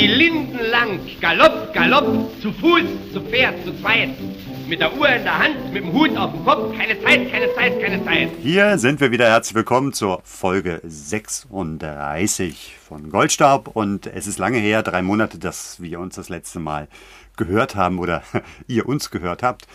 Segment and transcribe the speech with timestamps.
[0.00, 4.08] Die Linden lang, Galopp, Galopp, zu Fuß, zu Pferd, zu zweit.
[4.66, 7.54] Mit der Uhr in der Hand, mit dem Hut auf dem Kopf, keine Zeit, keine
[7.54, 8.30] Zeit, keine Zeit.
[8.42, 9.26] Hier sind wir wieder.
[9.28, 13.76] Herzlich willkommen zur Folge 36 von Goldstaub.
[13.76, 16.88] Und es ist lange her, drei Monate, dass wir uns das letzte Mal
[17.36, 18.22] gehört haben oder
[18.68, 19.66] ihr uns gehört habt.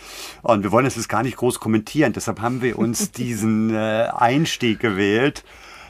[0.42, 2.14] Und wir wollen es jetzt gar nicht groß kommentieren.
[2.14, 5.44] Deshalb haben wir uns diesen äh, Einstieg gewählt.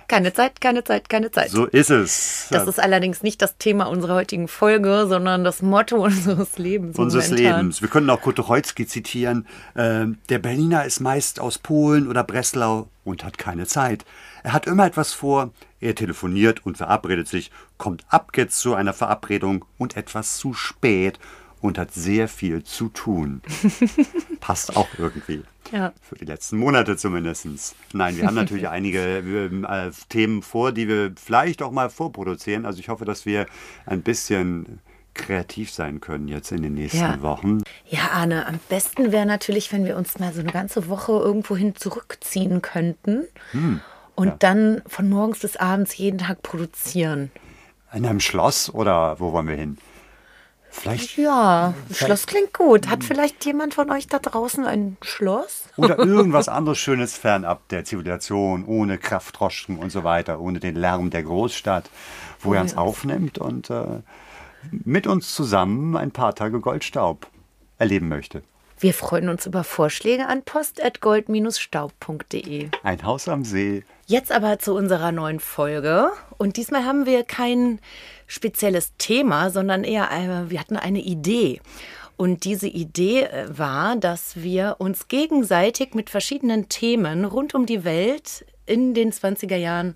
[0.07, 1.49] Keine Zeit, keine Zeit, keine Zeit.
[1.49, 2.47] So ist es.
[2.51, 6.97] Das ist allerdings nicht das Thema unserer heutigen Folge, sondern das Motto unseres Lebens.
[6.97, 7.57] unseres momentan.
[7.57, 7.81] Lebens.
[7.81, 9.47] Wir können auch Kurt Tucholsky zitieren.
[9.75, 14.05] Ähm, der Berliner ist meist aus Polen oder Breslau und hat keine Zeit.
[14.43, 15.51] Er hat immer etwas vor.
[15.79, 21.19] Er telefoniert und verabredet sich, kommt ab jetzt zu einer Verabredung und etwas zu spät
[21.61, 23.41] und hat sehr viel zu tun.
[24.39, 25.43] Passt auch irgendwie.
[25.71, 25.93] Ja.
[26.01, 27.75] Für die letzten Monate zumindest.
[27.93, 32.65] Nein, wir haben natürlich einige äh, Themen vor, die wir vielleicht auch mal vorproduzieren.
[32.65, 33.45] Also ich hoffe, dass wir
[33.85, 34.79] ein bisschen
[35.13, 37.21] kreativ sein können jetzt in den nächsten Ja.
[37.21, 37.63] Wochen.
[37.87, 41.75] Ja, Arne, am besten wäre natürlich, wenn wir uns mal so eine ganze Woche irgendwohin
[41.75, 43.79] zurückziehen könnten Hm,
[44.15, 47.31] und dann von morgens bis abends jeden Tag produzieren.
[47.93, 49.77] In einem Schloss oder wo wollen wir hin?
[50.81, 52.89] Vielleicht Ja, Schloss klingt gut.
[52.89, 55.63] Hat vielleicht jemand von euch da draußen ein Schloss?
[55.77, 61.09] oder irgendwas anderes Schönes fernab der Zivilisation, ohne Kraftdroschken und so weiter, ohne den Lärm
[61.09, 61.89] der Großstadt,
[62.41, 64.01] wo er uns aufnimmt und äh,
[64.71, 67.27] mit uns zusammen ein paar Tage Goldstaub
[67.77, 68.43] erleben möchte.
[68.77, 72.69] Wir freuen uns über Vorschläge an post.gold-staub.de.
[72.83, 73.85] Ein Haus am See.
[74.05, 76.09] Jetzt aber zu unserer neuen Folge.
[76.37, 77.79] Und diesmal haben wir kein
[78.27, 81.61] spezielles Thema, sondern eher, äh, wir hatten eine Idee.
[82.17, 87.83] Und diese Idee äh, war, dass wir uns gegenseitig mit verschiedenen Themen rund um die
[87.83, 89.95] Welt in den 20er Jahren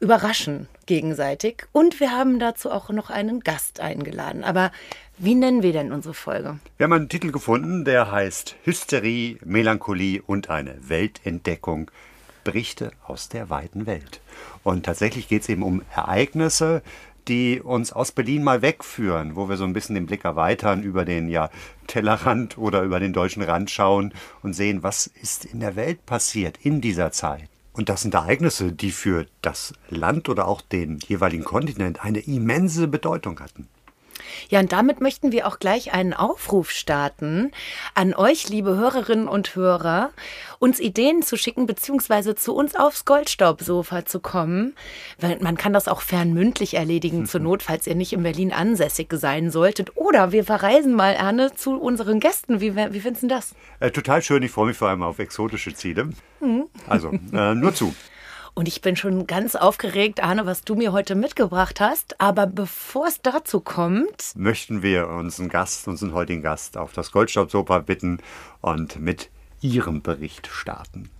[0.00, 1.66] überraschen gegenseitig.
[1.72, 4.44] Und wir haben dazu auch noch einen Gast eingeladen.
[4.44, 4.70] Aber
[5.16, 6.58] wie nennen wir denn unsere Folge?
[6.76, 11.90] Wir haben einen Titel gefunden, der heißt Hysterie, Melancholie und eine Weltentdeckung.
[12.44, 14.20] Berichte aus der weiten Welt.
[14.62, 16.82] Und tatsächlich geht es eben um Ereignisse,
[17.28, 21.04] die uns aus Berlin mal wegführen, wo wir so ein bisschen den Blick erweitern über
[21.04, 21.50] den ja,
[21.86, 24.12] Tellerrand oder über den deutschen Rand schauen
[24.42, 27.48] und sehen, was ist in der Welt passiert in dieser Zeit.
[27.72, 32.86] Und das sind Ereignisse, die für das Land oder auch den jeweiligen Kontinent eine immense
[32.86, 33.68] Bedeutung hatten.
[34.48, 37.52] Ja, und damit möchten wir auch gleich einen Aufruf starten
[37.94, 40.10] an euch, liebe Hörerinnen und Hörer,
[40.58, 44.74] uns Ideen zu schicken, beziehungsweise zu uns aufs Goldstaubsofa zu kommen.
[45.20, 49.12] Weil Man kann das auch fernmündlich erledigen, zur Not, falls ihr nicht in Berlin ansässig
[49.12, 49.96] sein solltet.
[49.96, 52.60] Oder wir verreisen mal, Anne, zu unseren Gästen.
[52.60, 53.54] Wie, wie findest du das?
[53.80, 56.10] Äh, total schön, ich freue mich vor allem auf exotische Ziele.
[56.88, 57.94] Also, äh, nur zu.
[58.56, 62.20] Und ich bin schon ganz aufgeregt, Arne, was du mir heute mitgebracht hast.
[62.20, 67.80] Aber bevor es dazu kommt, Möchten wir unseren Gast, unseren heutigen Gast, auf das Goldstaubsofa
[67.80, 68.20] bitten
[68.60, 71.10] und mit ihrem Bericht starten.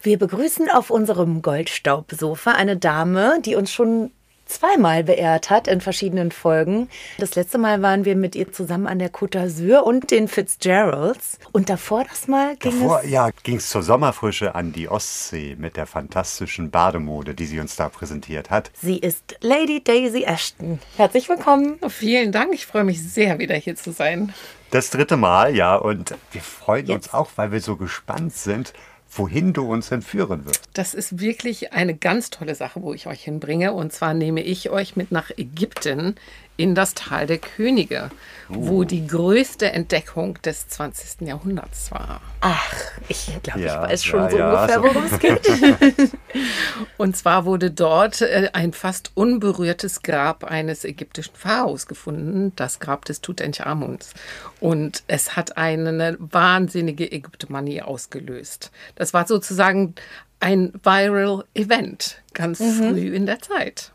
[0.00, 4.10] Wir begrüßen auf unserem Goldstaubsofa eine Dame, die uns schon
[4.54, 6.88] zweimal beehrt hat in verschiedenen Folgen.
[7.18, 11.38] Das letzte Mal waren wir mit ihr zusammen an der Côte d'Azur und den Fitzgeralds.
[11.52, 13.10] Und davor das Mal ging Davor es...
[13.10, 17.76] ja, ging es zur Sommerfrische an die Ostsee mit der fantastischen Bademode, die sie uns
[17.76, 18.70] da präsentiert hat.
[18.80, 20.78] Sie ist Lady Daisy Ashton.
[20.96, 21.78] Herzlich willkommen.
[21.88, 24.32] Vielen Dank, ich freue mich sehr, wieder hier zu sein.
[24.70, 27.14] Das dritte Mal, ja, und wir freuen uns Jetzt.
[27.14, 28.72] auch, weil wir so gespannt sind,
[29.18, 30.68] wohin du uns entführen wirst.
[30.72, 33.72] Das ist wirklich eine ganz tolle Sache, wo ich euch hinbringe.
[33.72, 36.16] Und zwar nehme ich euch mit nach Ägypten
[36.56, 38.10] in das Tal der Könige,
[38.48, 41.26] wo die größte Entdeckung des 20.
[41.26, 42.20] Jahrhunderts war.
[42.40, 42.74] Ach,
[43.08, 44.82] ich glaube, Ja, ich weiß schon ja, so ja, ungefähr, so.
[44.84, 46.10] worum es geht.
[46.96, 53.04] Und zwar wurde dort äh, ein fast unberührtes Grab eines ägyptischen Pharaos gefunden, das Grab
[53.04, 54.14] des Tutanchamuns.
[54.60, 58.70] Und es hat eine wahnsinnige Ägyptomanie ausgelöst.
[58.94, 59.94] Das war sozusagen
[60.40, 63.92] ein Viral Event, ganz früh in der Zeit.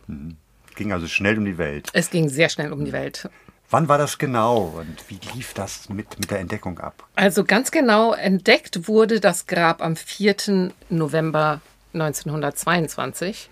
[0.79, 1.89] Ging also schnell um die Welt.
[1.91, 3.27] Es ging sehr schnell um die Welt.
[3.69, 7.05] Wann war das genau und wie lief das mit, mit der Entdeckung ab?
[7.15, 10.71] Also ganz genau entdeckt wurde das Grab am 4.
[10.89, 11.59] November
[11.93, 13.49] 1922.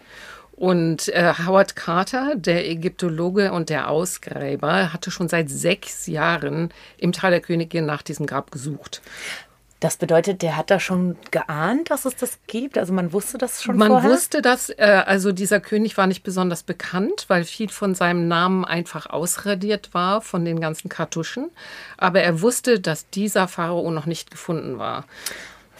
[0.54, 7.12] Und äh, Howard Carter, der Ägyptologe und der Ausgräber, hatte schon seit sechs Jahren im
[7.12, 9.02] Tal der Königin nach diesem Grab gesucht.
[9.80, 12.80] Das bedeutet, der hat da schon geahnt, dass es das gibt?
[12.80, 14.10] Also man wusste das schon Man vorher?
[14.10, 18.66] wusste das, äh, also dieser König war nicht besonders bekannt, weil viel von seinem Namen
[18.66, 21.52] einfach ausradiert war von den ganzen Kartuschen.
[21.98, 25.06] Aber er wusste, dass dieser Pharao noch nicht gefunden war.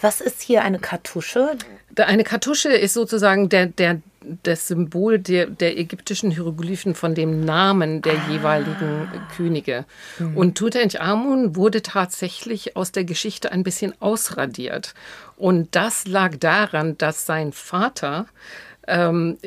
[0.02, 1.58] Was ist hier eine Kartusche?
[1.96, 4.00] Eine Kartusche ist sozusagen der, der,
[4.44, 9.86] das Symbol der, der ägyptischen Hieroglyphen von dem Namen der jeweiligen Könige.
[10.36, 14.94] Und Tutanchamun wurde tatsächlich aus der Geschichte ein bisschen ausradiert.
[15.36, 18.26] Und das lag daran, dass sein Vater
[18.88, 19.38] ähm,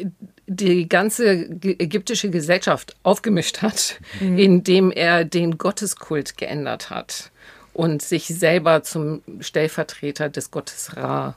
[0.47, 7.31] die ganze ägyptische Gesellschaft aufgemischt hat, indem er den Gotteskult geändert hat
[7.73, 11.35] und sich selber zum Stellvertreter des Gottes Ra,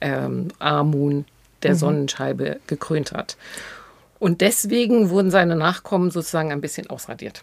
[0.00, 1.24] ähm, Amun,
[1.62, 3.36] der Sonnenscheibe, gekrönt hat.
[4.22, 7.42] Und deswegen wurden seine Nachkommen sozusagen ein bisschen ausradiert.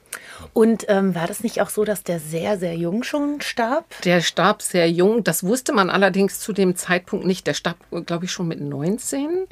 [0.53, 3.83] Und ähm, war das nicht auch so, dass der sehr, sehr jung schon starb?
[4.05, 5.25] Der starb sehr jung.
[5.25, 7.47] Das wusste man allerdings zu dem Zeitpunkt nicht.
[7.47, 7.75] Der starb,
[8.05, 9.45] glaube ich, schon mit 19.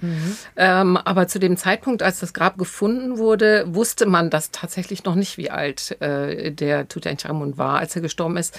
[0.56, 5.16] Ähm, aber zu dem Zeitpunkt, als das Grab gefunden wurde, wusste man das tatsächlich noch
[5.16, 8.58] nicht, wie alt äh, der Tutanchamun war, als er gestorben ist,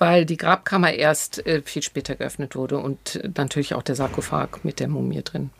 [0.00, 4.64] weil die Grabkammer erst äh, viel später geöffnet wurde und äh, natürlich auch der Sarkophag
[4.64, 5.50] mit der Mumie drin.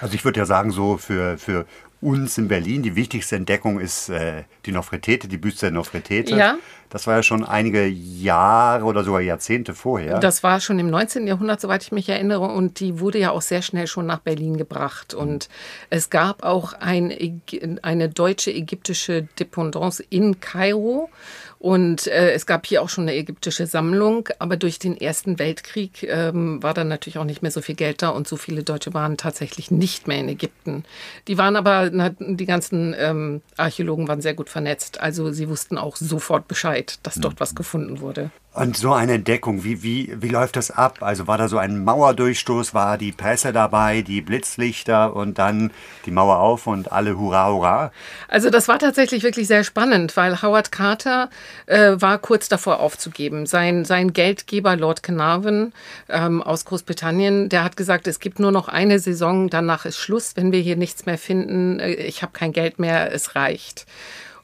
[0.00, 1.66] Also ich würde ja sagen, so für, für
[2.00, 6.34] uns in Berlin, die wichtigste Entdeckung ist äh, die Nofretete, die Büste der Nofretete.
[6.34, 6.56] Ja.
[6.90, 10.18] Das war ja schon einige Jahre oder sogar Jahrzehnte vorher.
[10.20, 11.26] Das war schon im 19.
[11.26, 14.56] Jahrhundert, soweit ich mich erinnere, und die wurde ja auch sehr schnell schon nach Berlin
[14.56, 15.14] gebracht.
[15.14, 15.48] Und
[15.90, 17.40] es gab auch ein,
[17.82, 21.10] eine deutsche ägyptische Dependance in Kairo.
[21.58, 26.02] Und äh, es gab hier auch schon eine ägyptische Sammlung, aber durch den Ersten Weltkrieg
[26.02, 28.92] ähm, war dann natürlich auch nicht mehr so viel Geld da und so viele Deutsche
[28.92, 30.84] waren tatsächlich nicht mehr in Ägypten.
[31.28, 35.96] Die waren aber, die ganzen ähm, Archäologen waren sehr gut vernetzt, also sie wussten auch
[35.96, 38.30] sofort Bescheid, dass dort was gefunden wurde.
[38.56, 41.02] Und so eine Entdeckung, wie, wie, wie läuft das ab?
[41.02, 45.70] Also war da so ein Mauerdurchstoß, war die Presse dabei, die Blitzlichter und dann
[46.06, 47.92] die Mauer auf und alle Hurra, Hurra?
[48.28, 51.28] Also das war tatsächlich wirklich sehr spannend, weil Howard Carter
[51.66, 53.44] äh, war kurz davor aufzugeben.
[53.44, 55.74] Sein, sein Geldgeber Lord Carnarvon
[56.08, 60.34] ähm, aus Großbritannien, der hat gesagt, es gibt nur noch eine Saison, danach ist Schluss,
[60.34, 63.84] wenn wir hier nichts mehr finden, äh, ich habe kein Geld mehr, es reicht.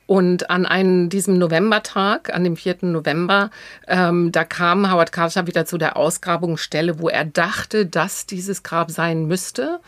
[0.07, 2.79] Und an einem, diesem Novembertag, an dem 4.
[2.83, 3.51] November,
[3.87, 8.91] ähm, da kam Howard Carter wieder zu der Ausgrabungsstelle, wo er dachte, dass dieses Grab
[8.91, 9.81] sein müsste.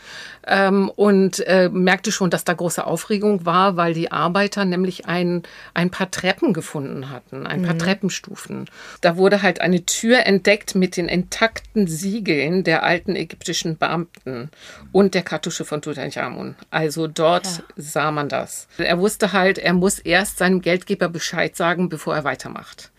[0.46, 5.42] Ähm, und äh, merkte schon, dass da große Aufregung war, weil die Arbeiter nämlich ein,
[5.72, 8.66] ein paar Treppen gefunden hatten, ein paar Treppenstufen.
[9.00, 14.50] Da wurde halt eine Tür entdeckt mit den intakten Siegeln der alten ägyptischen Beamten
[14.92, 16.56] und der Kartusche von Tutanchamun.
[16.70, 18.68] Also dort sah man das.
[18.78, 22.92] Er wusste halt, er muss erst seinem Geldgeber Bescheid sagen, bevor er weitermacht.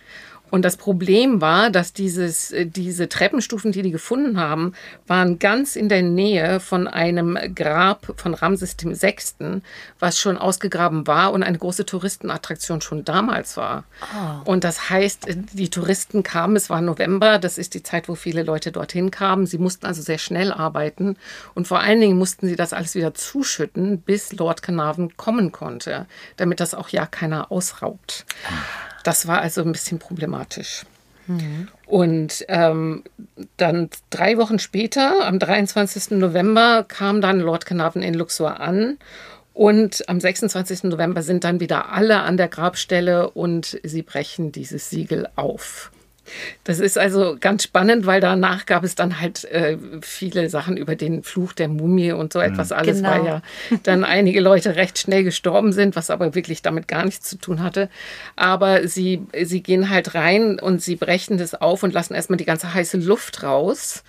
[0.56, 4.72] Und das Problem war, dass dieses, äh, diese Treppenstufen, die die gefunden haben,
[5.06, 9.62] waren ganz in der Nähe von einem Grab von Ramses VI.,
[10.00, 13.84] was schon ausgegraben war und eine große Touristenattraktion schon damals war.
[14.46, 18.16] Und das heißt, äh, die Touristen kamen, es war November, das ist die Zeit, wo
[18.16, 19.48] viele Leute dorthin kamen.
[19.48, 21.18] Sie mussten also sehr schnell arbeiten
[21.54, 26.06] und vor allen Dingen mussten sie das alles wieder zuschütten, bis Lord Carnarvon kommen konnte,
[26.38, 28.26] damit das auch ja keiner ausraubt.
[29.06, 30.84] Das war also ein bisschen problematisch.
[31.86, 33.04] Und ähm,
[33.58, 36.12] dann drei Wochen später, am 23.
[36.18, 38.98] November, kam dann Lord Carnarvon in Luxor an.
[39.54, 40.86] Und am 26.
[40.86, 45.92] November sind dann wieder alle an der Grabstelle und sie brechen dieses Siegel auf.
[46.64, 50.96] Das ist also ganz spannend, weil danach gab es dann halt äh, viele Sachen über
[50.96, 53.10] den Fluch der Mumie und so etwas alles, Genau.
[53.12, 53.42] weil ja
[53.84, 57.62] dann einige Leute recht schnell gestorben sind, was aber wirklich damit gar nichts zu tun
[57.64, 57.90] hatte.
[58.36, 62.46] Aber sie, sie gehen halt rein und sie brechen das auf und lassen erstmal die
[62.46, 64.04] ganze heiße Luft raus,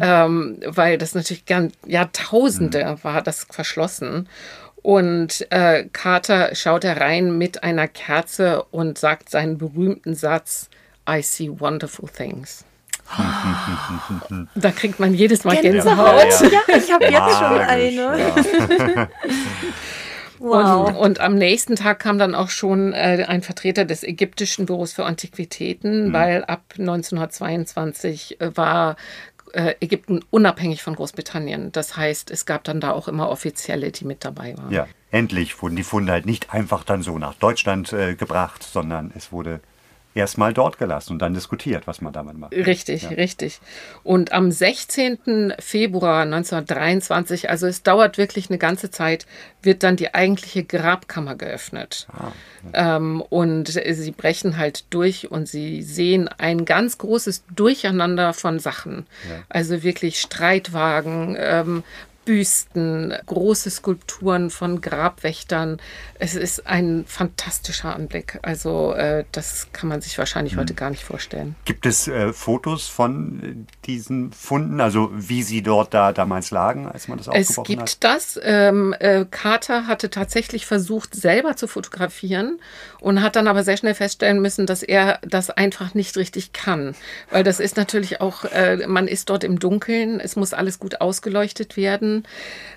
[0.00, 4.28] ähm, weil das natürlich ganz, Jahrtausende war das verschlossen.
[4.82, 10.68] Und äh, Carter schaut herein mit einer Kerze und sagt seinen berühmten Satz,
[11.08, 12.64] I see wonderful things.
[14.56, 16.22] da kriegt man jedes Mal Gänsehaut.
[16.22, 16.52] Gänsehaut.
[16.52, 18.18] Ja, ich habe jetzt schon eine.
[18.18, 19.08] ja.
[20.38, 20.88] Wow.
[20.88, 24.92] Und, und am nächsten Tag kam dann auch schon äh, ein Vertreter des ägyptischen Büros
[24.92, 28.96] für Antiquitäten, weil ab 1922 äh, war
[29.52, 31.72] äh, Ägypten unabhängig von Großbritannien.
[31.72, 34.72] Das heißt, es gab dann da auch immer Offizielle, die mit dabei waren.
[34.72, 39.12] Ja, endlich wurden die Funde halt nicht einfach dann so nach Deutschland äh, gebracht, sondern
[39.16, 39.60] es wurde
[40.16, 42.54] erstmal dort gelassen und dann diskutiert, was man damit macht.
[42.54, 43.08] Richtig, ja.
[43.10, 43.60] richtig.
[44.02, 45.54] Und am 16.
[45.58, 49.26] Februar 1923, also es dauert wirklich eine ganze Zeit,
[49.62, 52.08] wird dann die eigentliche Grabkammer geöffnet.
[52.10, 52.32] Ah,
[52.72, 52.96] ja.
[52.96, 59.06] ähm, und sie brechen halt durch und sie sehen ein ganz großes Durcheinander von Sachen.
[59.28, 59.42] Ja.
[59.50, 61.84] Also wirklich Streitwagen, ähm,
[62.26, 65.78] Büsten, große Skulpturen von Grabwächtern.
[66.18, 68.40] Es ist ein fantastischer Anblick.
[68.42, 70.60] Also äh, das kann man sich wahrscheinlich mhm.
[70.60, 71.54] heute gar nicht vorstellen.
[71.64, 77.06] Gibt es äh, Fotos von diesen Funden, also wie sie dort da damals lagen, als
[77.06, 77.88] man das aufgebrochen hat?
[77.88, 78.16] Es gibt hat?
[78.16, 78.40] das.
[78.42, 82.58] Ähm, äh, Carter hatte tatsächlich versucht, selber zu fotografieren
[83.00, 86.96] und hat dann aber sehr schnell feststellen müssen, dass er das einfach nicht richtig kann.
[87.30, 91.00] Weil das ist natürlich auch, äh, man ist dort im Dunkeln, es muss alles gut
[91.00, 92.15] ausgeleuchtet werden.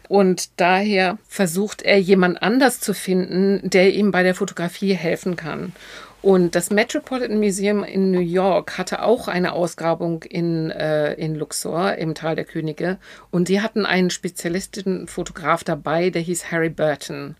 [0.08, 5.74] Und daher versucht er jemand anders zu finden, der ihm bei der Fotografie helfen kann.
[6.22, 11.96] Und das Metropolitan Museum in New York hatte auch eine Ausgrabung in, äh, in Luxor
[11.96, 12.98] im Tal der Könige.
[13.31, 17.36] Und die hatten einen Spezialistenfotograf dabei, der hieß Harry Burton.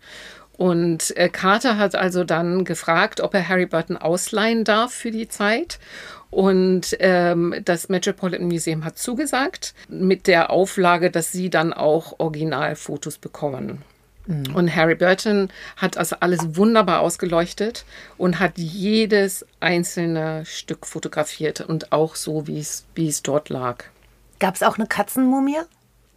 [0.56, 5.28] Und äh, Carter hat also dann gefragt, ob er Harry Burton ausleihen darf für die
[5.28, 5.78] Zeit.
[6.30, 13.18] Und ähm, das Metropolitan Museum hat zugesagt, mit der Auflage, dass sie dann auch Originalfotos
[13.18, 13.82] bekommen.
[14.26, 14.54] Mhm.
[14.54, 17.84] Und Harry Burton hat also alles wunderbar ausgeleuchtet
[18.16, 23.84] und hat jedes einzelne Stück fotografiert und auch so, wie es, wie es dort lag.
[24.38, 25.58] Gab es auch eine Katzenmumie?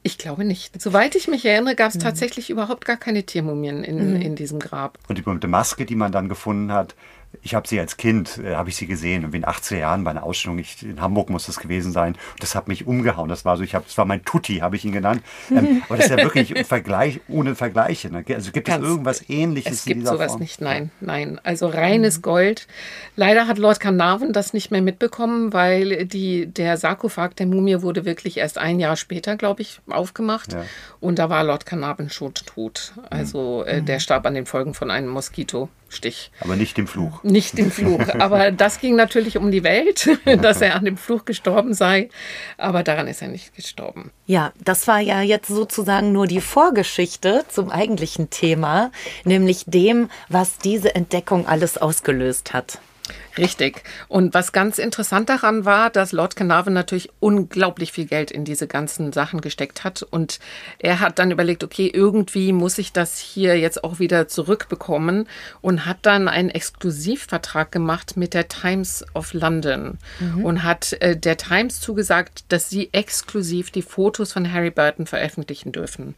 [0.06, 0.82] Ich glaube nicht.
[0.82, 2.02] Soweit ich mich erinnere, gab es mhm.
[2.02, 4.22] tatsächlich überhaupt gar keine Tiermumien in, mhm.
[4.22, 5.00] in diesem Grab.
[5.08, 6.94] Und die berühmte Maske, die man dann gefunden hat,
[7.42, 10.12] ich habe sie als Kind, äh, habe ich sie gesehen, und in 18 Jahren bei
[10.12, 12.16] einer Ausstellung, ich, in Hamburg muss das gewesen sein.
[12.40, 13.30] Das hat mich umgehauen.
[13.30, 15.24] Das war so, ich habe, das war mein Tutti, habe ich ihn genannt.
[15.50, 18.10] Ähm, aber das ist ja wirklich Vergleich, ohne Vergleiche.
[18.10, 18.24] Ne?
[18.30, 19.74] Also gibt Ganz, es irgendwas Ähnliches?
[19.74, 20.42] Es gibt sowas Form?
[20.42, 21.40] nicht, nein, nein.
[21.44, 22.22] Also reines mhm.
[22.22, 22.68] Gold.
[23.16, 28.06] Leider hat Lord Carnarvon das nicht mehr mitbekommen, weil die, der Sarkophag der Mumie wurde
[28.06, 30.54] wirklich erst ein Jahr später, glaube ich, aufgemacht.
[30.54, 30.66] Ja.
[31.00, 32.94] Und da war Lord Carnarvon schon tot.
[33.10, 33.72] Also mhm.
[33.72, 35.70] äh, der starb an den Folgen von einem Moskito.
[35.94, 36.32] Stich.
[36.40, 37.24] Aber nicht dem Fluch.
[37.24, 38.02] Nicht dem Fluch.
[38.20, 40.10] Aber das ging natürlich um die Welt,
[40.42, 42.10] dass er an dem Fluch gestorben sei.
[42.58, 44.12] Aber daran ist er nicht gestorben.
[44.26, 48.92] Ja, das war ja jetzt sozusagen nur die Vorgeschichte zum eigentlichen Thema,
[49.24, 52.80] nämlich dem, was diese Entdeckung alles ausgelöst hat.
[53.38, 53.84] Richtig.
[54.08, 58.68] Und was ganz interessant daran war, dass Lord Carnarvon natürlich unglaublich viel Geld in diese
[58.68, 60.04] ganzen Sachen gesteckt hat.
[60.04, 60.40] Und
[60.80, 65.28] er hat dann überlegt, okay, irgendwie muss ich das hier jetzt auch wieder zurückbekommen
[65.62, 70.46] und hat dann einen Exklusivvertrag gemacht mit der Times of London mhm.
[70.46, 75.72] und hat äh, der Times zugesagt, dass sie exklusiv die Fotos von Harry Burton veröffentlichen
[75.72, 76.16] dürfen.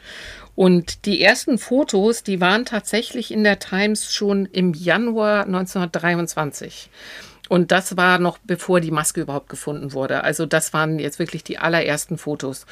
[0.56, 6.90] Und die ersten Fotos, die waren tatsächlich in der Times schon im Januar 1923.
[7.50, 10.24] Und das war noch bevor die Maske überhaupt gefunden wurde.
[10.24, 12.66] Also das waren jetzt wirklich die allerersten Fotos.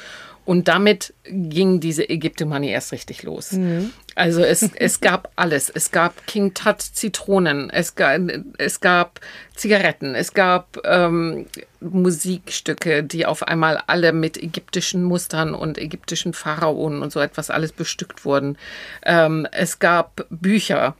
[0.44, 3.52] Und damit ging diese Ägyptomanie erst richtig los.
[3.52, 3.92] Mhm.
[4.14, 5.70] Also es, es gab alles.
[5.70, 8.20] Es gab King Tut Zitronen, es gab,
[8.58, 9.20] es gab
[9.54, 11.46] Zigaretten, es gab ähm,
[11.80, 17.72] Musikstücke, die auf einmal alle mit ägyptischen Mustern und ägyptischen Pharaonen und so etwas alles
[17.72, 18.58] bestückt wurden.
[19.04, 20.94] Ähm, es gab Bücher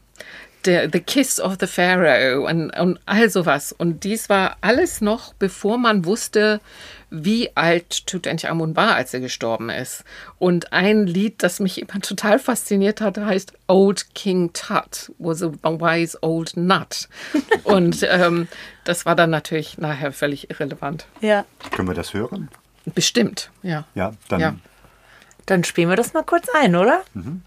[0.67, 3.73] der The Kiss of the Pharaoh und, und all sowas.
[3.73, 6.61] Und dies war alles noch, bevor man wusste,
[7.11, 10.05] wie alt Tutanchamun war, als er gestorben ist.
[10.39, 15.49] Und ein Lied, das mich immer total fasziniert hat, heißt Old King Tut was a
[15.49, 17.09] wise old nut.
[17.65, 18.49] und ähm,
[18.85, 21.07] das war dann natürlich nachher völlig irrelevant.
[21.21, 21.45] Ja.
[21.71, 22.49] Können wir das hören?
[22.95, 23.85] Bestimmt, ja.
[23.95, 24.41] Ja, dann.
[24.41, 24.55] Ja.
[25.47, 27.03] Dann spielen wir das mal kurz ein, oder?
[27.13, 27.43] Mhm.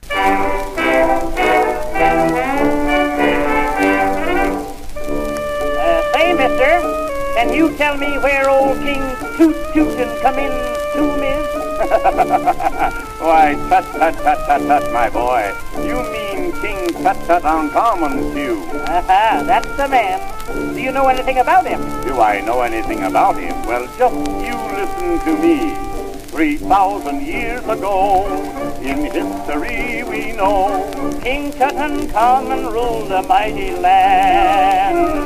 [7.57, 9.01] You tell me where old King
[9.35, 10.51] Toot Tootin' come in
[10.93, 11.47] tomb is?
[13.19, 15.55] Why, tut tut tut tut tut, my boy.
[15.81, 18.61] You mean King Tut Tut on Common Stew.
[18.85, 20.21] Aha, that's the man.
[20.75, 21.81] Do you know anything about him?
[22.03, 23.55] Do I know anything about him?
[23.65, 25.96] Well, just you listen to me.
[26.37, 28.23] Three thousand years ago,
[28.83, 30.85] in history we know,
[31.23, 35.17] King Tutankhamun ruled a mighty land.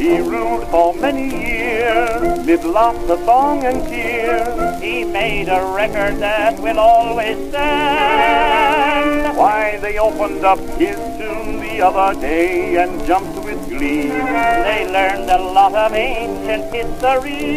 [0.00, 4.80] He ruled for many years, mid lots of song and tears.
[4.80, 9.36] He made a record that will always stand.
[9.36, 11.39] Why, they opened up his tomb
[11.80, 14.08] the other day and jumped with glee.
[14.08, 17.56] They learned a lot of ancient history.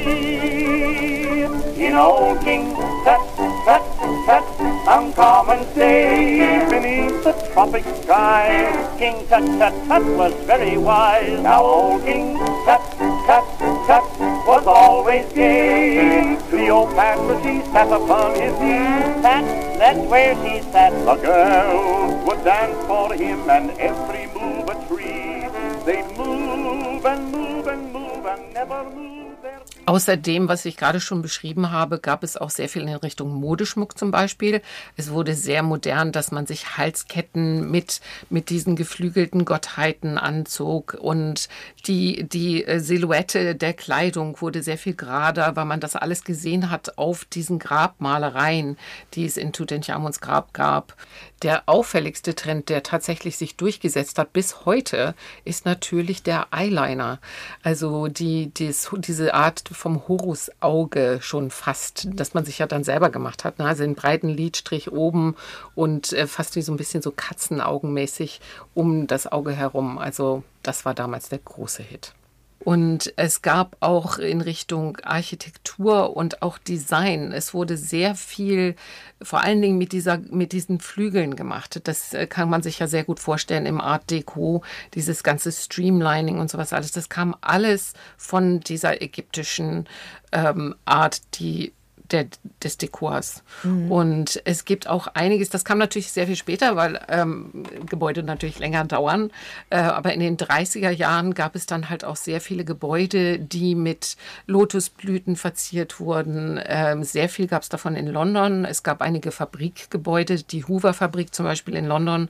[1.86, 3.20] In old King Tut,
[3.65, 3.84] Tut,
[4.25, 4.46] Tut,
[4.88, 8.48] uncommon days beneath the tropic sky.
[8.98, 11.42] King Tut Tut Tut was very wise.
[11.42, 12.82] Now old King Tut
[13.34, 14.04] Tut Tut
[14.46, 16.38] was always gay.
[16.52, 19.24] Cleopatra, she sat upon his knee.
[19.24, 19.44] Sat,
[19.80, 20.94] that's where she sat.
[21.04, 25.50] The girls would dance for him and every move a tree.
[25.84, 29.23] They'd move and move and move and never move
[29.63, 29.84] their feet.
[29.86, 33.34] Außer dem, was ich gerade schon beschrieben habe, gab es auch sehr viel in Richtung
[33.34, 34.62] Modeschmuck zum Beispiel.
[34.96, 41.50] Es wurde sehr modern, dass man sich Halsketten mit, mit diesen geflügelten Gottheiten anzog und
[41.86, 46.70] die, die äh, Silhouette der Kleidung wurde sehr viel gerader, weil man das alles gesehen
[46.70, 48.77] hat auf diesen Grabmalereien,
[49.15, 50.96] die es in Tutanchamuns Grab gab.
[51.42, 55.13] Der auffälligste Trend, der tatsächlich sich durchgesetzt hat bis heute,
[55.44, 57.20] ist natürlich der Eyeliner.
[57.63, 63.10] Also die, dies, diese Art vom Horusauge schon fast, das man sich ja dann selber
[63.10, 63.60] gemacht hat.
[63.60, 63.66] Ne?
[63.66, 65.36] Also einen breiten Lidstrich oben
[65.75, 68.40] und äh, fast wie so ein bisschen so Katzenaugenmäßig
[68.74, 69.98] um das Auge herum.
[69.98, 72.13] Also das war damals der große Hit.
[72.63, 77.34] Und es gab auch in Richtung Architektur und auch Design.
[77.34, 78.75] Es wurde sehr viel,
[79.22, 81.82] vor allen Dingen mit, dieser, mit diesen Flügeln gemacht.
[81.84, 86.39] Das äh, kann man sich ja sehr gut vorstellen im Art Deco, dieses ganze Streamlining
[86.39, 86.93] und sowas alles.
[86.93, 89.88] Das kam alles von dieser ägyptischen
[90.32, 91.74] ähm, Art, die
[92.13, 92.27] der,
[92.63, 93.43] des Dekors.
[93.63, 93.91] Mhm.
[93.91, 98.60] Und es gibt auch einiges, das kam natürlich sehr viel später, weil ähm, Gebäude natürlich
[98.60, 99.32] länger dauern.
[99.70, 103.75] Äh, aber in den 30er Jahren gab es dann halt auch sehr viele Gebäude, die
[103.75, 104.15] mit
[104.46, 106.60] Lotusblüten verziert wurden.
[106.65, 108.65] Ähm, sehr viel gab es davon in London.
[108.65, 112.29] Es gab einige Fabrikgebäude, die Hoover-Fabrik zum Beispiel in London,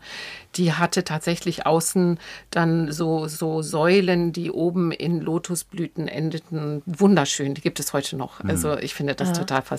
[0.56, 2.20] die hatte tatsächlich außen
[2.52, 6.82] dann so, so Säulen, die oben in Lotusblüten endeten.
[6.86, 8.44] Wunderschön, die gibt es heute noch.
[8.44, 8.50] Mhm.
[8.50, 9.36] Also ich finde das ja.
[9.36, 9.73] total faszinierend.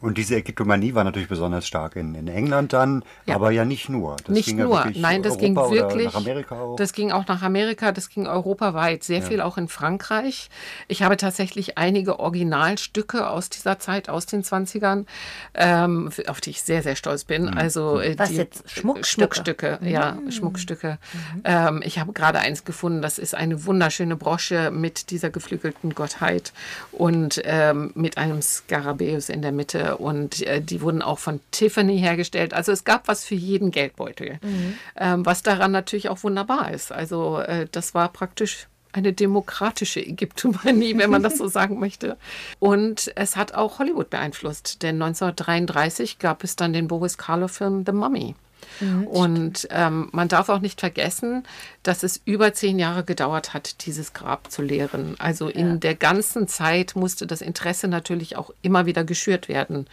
[0.00, 3.34] Und diese Ägyptomanie war natürlich besonders stark in, in England dann, ja.
[3.34, 4.16] aber ja nicht nur.
[4.24, 6.06] Das nicht nur, ja nein, das Europa ging wirklich.
[6.06, 6.76] Nach Amerika auch.
[6.76, 9.24] Das ging auch nach Amerika, das ging europaweit, sehr ja.
[9.24, 10.48] viel auch in Frankreich.
[10.88, 15.06] Ich habe tatsächlich einige Originalstücke aus dieser Zeit, aus den 20ern,
[15.54, 17.46] ähm, auf die ich sehr, sehr stolz bin.
[17.46, 17.58] Mhm.
[17.58, 18.70] Also, äh, Was die, jetzt?
[18.70, 19.06] Schmuckstücke?
[19.06, 20.30] Schmuckstücke, ja, mhm.
[20.30, 20.98] Schmuckstücke.
[21.34, 21.42] Mhm.
[21.44, 26.52] Ähm, ich habe gerade eins gefunden, das ist eine wunderschöne Brosche mit dieser geflügelten Gottheit
[26.92, 31.40] und ähm, mit einem Skarabäus Skarabäus in der Mitte und äh, die wurden auch von
[31.50, 32.54] Tiffany hergestellt.
[32.54, 34.74] Also es gab was für jeden Geldbeutel, mhm.
[34.96, 36.92] ähm, was daran natürlich auch wunderbar ist.
[36.92, 42.16] Also äh, das war praktisch eine demokratische Ägyptomanie, wenn man das so sagen möchte.
[42.58, 47.92] Und es hat auch Hollywood beeinflusst, denn 1933 gab es dann den Boris Karloff-Film The
[47.92, 48.34] Mummy.
[48.80, 51.44] Mhm, und ähm, man darf auch nicht vergessen,
[51.82, 55.16] dass es über zehn Jahre gedauert hat, dieses Grab zu leeren.
[55.18, 55.76] Also in ja.
[55.76, 59.86] der ganzen Zeit musste das Interesse natürlich auch immer wieder geschürt werden,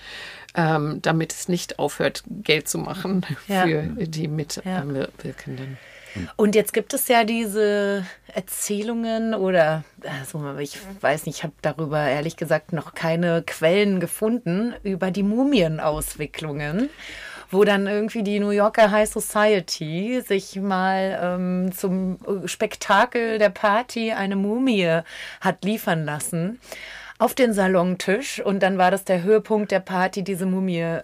[0.55, 3.63] ähm, damit es nicht aufhört, Geld zu machen ja.
[3.63, 5.77] für die Mitwirkenden.
[6.35, 11.99] Und jetzt gibt es ja diese Erzählungen oder, also ich weiß nicht, ich habe darüber
[12.07, 16.89] ehrlich gesagt noch keine Quellen gefunden über die Mumienauswicklungen
[17.51, 24.11] wo dann irgendwie die New Yorker High Society sich mal ähm, zum Spektakel der Party
[24.11, 25.01] eine Mumie
[25.41, 26.59] hat liefern lassen
[27.23, 31.01] auf den Salontisch und dann war das der Höhepunkt der Party, diese Mumie äh,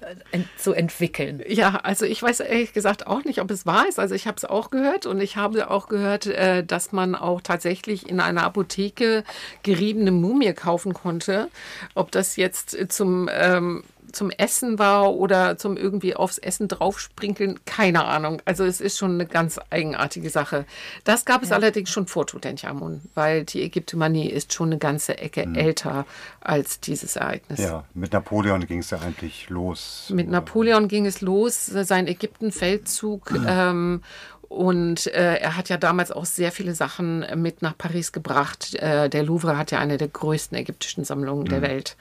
[0.57, 1.41] zu entwickeln.
[1.47, 3.99] Ja, also ich weiß ehrlich gesagt auch nicht, ob es wahr ist.
[3.99, 7.39] Also ich habe es auch gehört und ich habe auch gehört, äh, dass man auch
[7.39, 9.23] tatsächlich in einer Apotheke
[9.63, 11.49] geriebene Mumie kaufen konnte.
[11.95, 18.05] Ob das jetzt zum ähm, zum Essen war oder zum irgendwie aufs Essen draufsprinkeln, keine
[18.05, 18.41] Ahnung.
[18.45, 20.65] Also es ist schon eine ganz eigenartige Sache.
[21.03, 21.55] Das gab es ja.
[21.55, 25.55] allerdings schon vor Tutanchamun, weil die Ägyptomanie ist schon eine ganze Ecke mhm.
[25.55, 26.05] älter
[26.41, 27.59] als dieses Ereignis.
[27.59, 30.11] Ja, mit Napoleon ging es ja eigentlich los.
[30.13, 33.31] Mit Napoleon ging es los, sein Ägyptenfeldzug.
[33.31, 33.45] Mhm.
[33.47, 34.01] Ähm,
[34.49, 38.73] und äh, er hat ja damals auch sehr viele Sachen mit nach Paris gebracht.
[38.75, 41.49] Äh, der Louvre hat ja eine der größten ägyptischen Sammlungen mhm.
[41.49, 41.95] der Welt.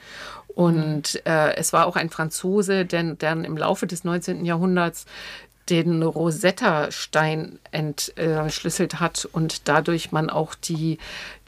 [0.55, 4.45] Und äh, es war auch ein Franzose, der dann im Laufe des 19.
[4.45, 5.05] Jahrhunderts
[5.69, 10.97] den Rosetta-Stein entschlüsselt hat und dadurch man auch die,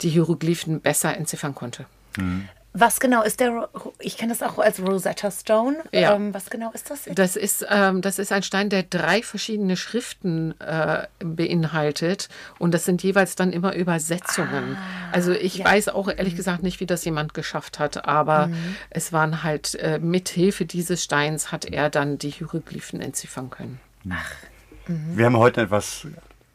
[0.00, 1.86] die Hieroglyphen besser entziffern konnte.
[2.16, 2.48] Mhm.
[2.74, 5.76] Was genau ist der, ich kenne das auch als Rosetta Stone.
[5.92, 6.14] Ja.
[6.14, 7.02] Ähm, was genau ist das?
[7.12, 12.86] Das ist, ähm, das ist ein Stein, der drei verschiedene Schriften äh, beinhaltet und das
[12.86, 14.76] sind jeweils dann immer Übersetzungen.
[14.76, 15.66] Ah, also ich ja.
[15.66, 16.38] weiß auch ehrlich mhm.
[16.38, 18.76] gesagt nicht, wie das jemand geschafft hat, aber mhm.
[18.88, 23.80] es waren halt, äh, mit Hilfe dieses Steins hat er dann die Hieroglyphen entziffern können.
[24.08, 24.30] Ach.
[24.88, 25.16] Mhm.
[25.16, 26.06] Wir haben heute etwas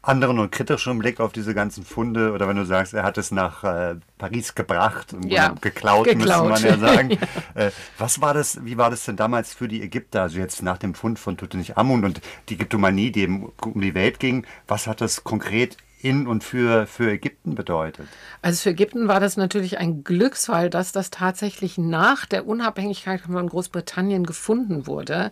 [0.07, 3.31] anderen und kritischeren Blick auf diese ganzen Funde oder wenn du sagst, er hat es
[3.31, 6.49] nach äh, Paris gebracht und Ja, geklaut, geklaut.
[6.49, 7.11] müsste man ja sagen.
[7.55, 10.77] äh, was war das, wie war das denn damals für die Ägypter, also jetzt nach
[10.77, 15.01] dem Fund von Tutanchamun und die Ägyptomanie, die eben um die Welt ging, was hat
[15.01, 18.07] das konkret in und für, für Ägypten bedeutet?
[18.41, 23.49] Also für Ägypten war das natürlich ein Glücksfall, dass das tatsächlich nach der Unabhängigkeit von
[23.49, 25.31] Großbritannien gefunden wurde,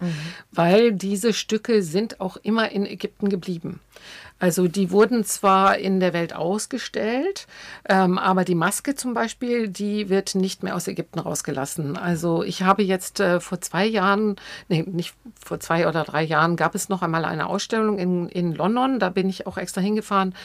[0.51, 3.79] weil diese Stücke sind auch immer in Ägypten geblieben.
[4.37, 7.47] Also die wurden zwar in der Welt ausgestellt,
[7.87, 11.95] ähm, aber die Maske zum Beispiel, die wird nicht mehr aus Ägypten rausgelassen.
[11.97, 14.35] Also ich habe jetzt äh, vor zwei Jahren,
[14.67, 18.53] nee, nicht vor zwei oder drei Jahren, gab es noch einmal eine Ausstellung in, in
[18.53, 18.99] London.
[18.99, 20.35] Da bin ich auch extra hingefahren,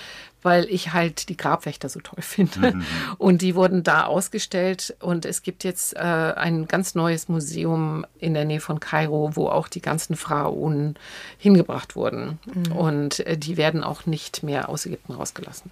[0.43, 2.75] weil ich halt die Grabwächter so toll finde.
[3.19, 4.97] Und die wurden da ausgestellt.
[5.01, 9.49] Und es gibt jetzt äh, ein ganz neues Museum in der Nähe von Kairo, wo
[9.49, 10.97] auch die ganzen Pharaonen
[11.39, 12.39] hingebracht wurden.
[12.75, 15.71] Und äh, die werden auch nicht mehr aus Ägypten rausgelassen.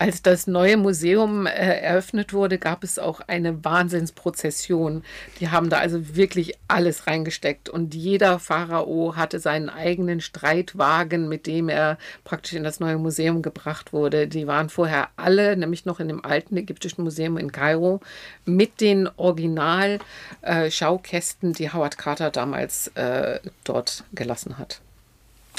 [0.00, 5.02] Als das neue Museum äh, eröffnet wurde, gab es auch eine Wahnsinnsprozession.
[5.40, 11.48] Die haben da also wirklich alles reingesteckt und jeder Pharao hatte seinen eigenen Streitwagen, mit
[11.48, 14.28] dem er praktisch in das neue Museum gebracht wurde.
[14.28, 17.98] Die waren vorher alle, nämlich noch in dem alten ägyptischen Museum in Kairo,
[18.44, 24.80] mit den Original-Schaukästen, die Howard Carter damals äh, dort gelassen hat.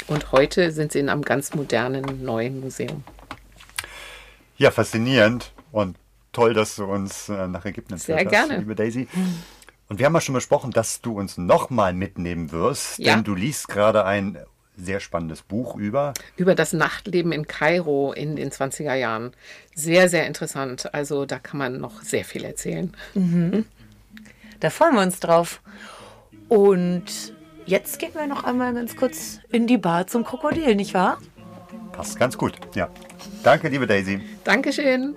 [0.06, 3.04] Und heute sind sie in einem ganz modernen neuen Museum.
[4.60, 5.96] Ja, faszinierend und
[6.32, 8.52] toll, dass du uns äh, nach Ägypten Sehr gerne.
[8.52, 9.08] hast, liebe Daisy.
[9.88, 13.14] Und wir haben ja schon besprochen, dass du uns nochmal mitnehmen wirst, Ja.
[13.14, 14.36] denn du liest gerade ein
[14.76, 16.12] sehr spannendes Buch über.
[16.36, 19.32] über das Nachtleben in Kairo in den 20er Jahren.
[19.74, 20.92] Sehr, sehr interessant.
[20.92, 22.94] Also da kann man noch sehr viel erzählen.
[24.60, 25.62] Da freuen wir uns drauf.
[26.48, 27.04] Und
[27.64, 31.18] jetzt gehen wir noch einmal ganz kurz in die Bar zum Krokodil, nicht wahr?
[32.00, 32.88] Passt ganz gut, ja.
[33.44, 34.20] Danke, liebe Daisy.
[34.42, 35.16] Dankeschön.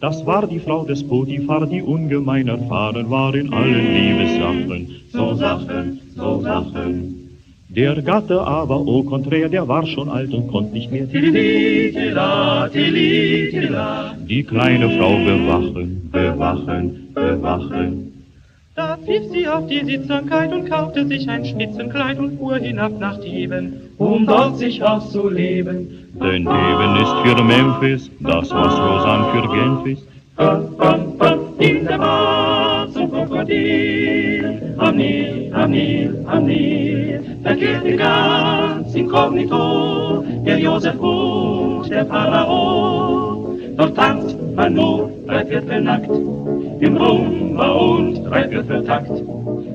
[0.00, 4.88] Das war die Frau des Potiphar, die ungemein erfahren war in allen Liebessachen.
[5.12, 7.18] So Sachen, so Sachen.
[7.68, 13.50] Der Gatte aber, au contraire, der war schon alt und konnte nicht mehr tila, tili,
[13.50, 14.16] tila.
[14.26, 18.08] die kleine Frau bewachen, bewachen, bewachen.
[18.74, 23.18] Da pfiff sie auf die Sittsamkeit und kaufte sich ein Schnitzenkleid und fuhr hinab nach
[23.20, 26.10] Theben, um dort sich auszuleben.
[26.14, 30.06] Denn Theben ist für Memphis, das was Lausanne für Genf ist.
[30.36, 37.96] Bam, bam, bam, in der Bar zum Krokodil, am Nil, am Nil, am Nil, verkehrte
[37.96, 43.58] ganz inkognito der Josef und der Pharao.
[43.76, 46.08] Dort tanzt man nur drei Viertel nackt,
[46.80, 49.10] im Rumba und drei Viertel Takt.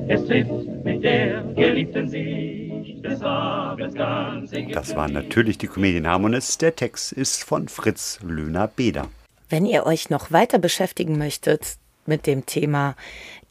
[0.08, 4.72] Es trifft mit der Geliebten sich des Abends ganz Ägypten.
[4.72, 6.58] Das waren natürlich die Comedian Harmonists.
[6.58, 9.08] Der Text ist von Fritz Löhner-Beder.
[9.50, 12.96] Wenn ihr euch noch weiter beschäftigen möchtet mit dem Thema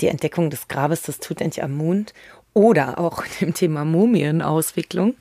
[0.02, 2.08] die Entdeckung des Grabes des Tutanchamun
[2.54, 5.16] oder auch dem Thema Mumienauswicklung,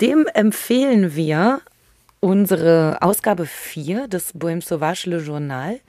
[0.00, 1.60] dem empfehlen wir
[2.20, 5.80] unsere Ausgabe 4 des Bohème Sauvage Le Journal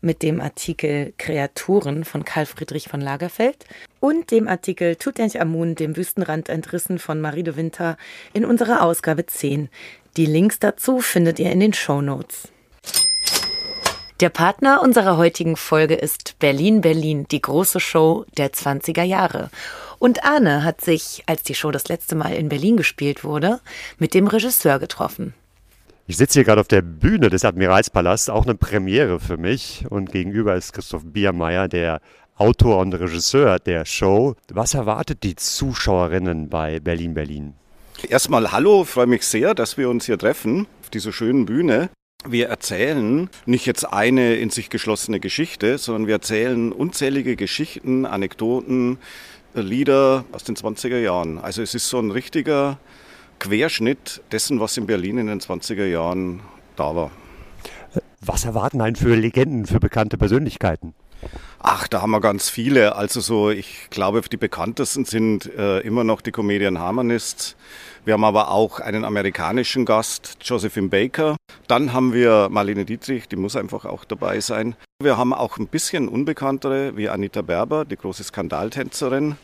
[0.00, 3.64] mit dem Artikel Kreaturen von Karl Friedrich von Lagerfeld
[4.00, 7.96] und dem Artikel Tutanchamun, dem Wüstenrand entrissen von Marie de Winter
[8.32, 9.68] in unserer Ausgabe 10.
[10.16, 12.48] Die Links dazu findet ihr in den Show Notes.
[14.20, 19.50] Der Partner unserer heutigen Folge ist Berlin Berlin, die große Show der 20er Jahre.
[19.98, 23.60] Und Arne hat sich, als die Show das letzte Mal in Berlin gespielt wurde,
[23.98, 25.34] mit dem Regisseur getroffen.
[26.08, 29.84] Ich sitze hier gerade auf der Bühne des Admiralspalasts, auch eine Premiere für mich.
[29.90, 32.00] Und gegenüber ist Christoph Biermeier, der
[32.36, 34.36] Autor und Regisseur der Show.
[34.52, 37.54] Was erwartet die Zuschauerinnen bei Berlin Berlin?
[38.08, 41.90] Erstmal hallo, freue mich sehr, dass wir uns hier treffen auf dieser schönen Bühne.
[42.24, 48.98] Wir erzählen nicht jetzt eine in sich geschlossene Geschichte, sondern wir erzählen unzählige Geschichten, Anekdoten,
[49.54, 51.38] Lieder aus den 20er Jahren.
[51.38, 52.78] Also es ist so ein richtiger
[53.38, 56.40] Querschnitt dessen, was in Berlin in den 20er Jahren
[56.76, 57.10] da war.
[58.20, 60.94] Was erwarten einen für Legenden, für bekannte Persönlichkeiten?
[61.58, 62.96] Ach, da haben wir ganz viele.
[62.96, 67.56] Also so, ich glaube, die bekanntesten sind äh, immer noch die Comedian Harmonists.
[68.04, 71.36] Wir haben aber auch einen amerikanischen Gast, Josephine Baker.
[71.66, 74.76] Dann haben wir Marlene Dietrich, die muss einfach auch dabei sein.
[75.02, 79.36] Wir haben auch ein bisschen unbekanntere, wie Anita Berber, die große Skandaltänzerin.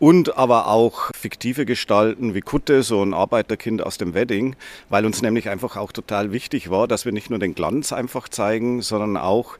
[0.00, 4.56] Und aber auch fiktive Gestalten wie Kutte, so ein Arbeiterkind aus dem Wedding,
[4.88, 8.28] weil uns nämlich einfach auch total wichtig war, dass wir nicht nur den Glanz einfach
[8.30, 9.58] zeigen, sondern auch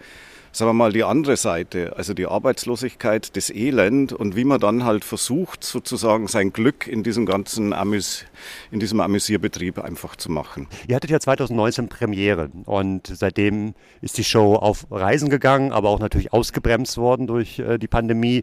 [0.53, 4.85] sagen wir mal, die andere Seite, also die Arbeitslosigkeit, das Elend und wie man dann
[4.85, 8.25] halt versucht, sozusagen sein Glück in diesem ganzen Amüs
[8.71, 10.67] in diesem Amüsierbetrieb einfach zu machen.
[10.89, 16.01] Ihr hattet ja 2019 Premiere und seitdem ist die Show auf Reisen gegangen, aber auch
[16.01, 18.43] natürlich ausgebremst worden durch äh, die Pandemie.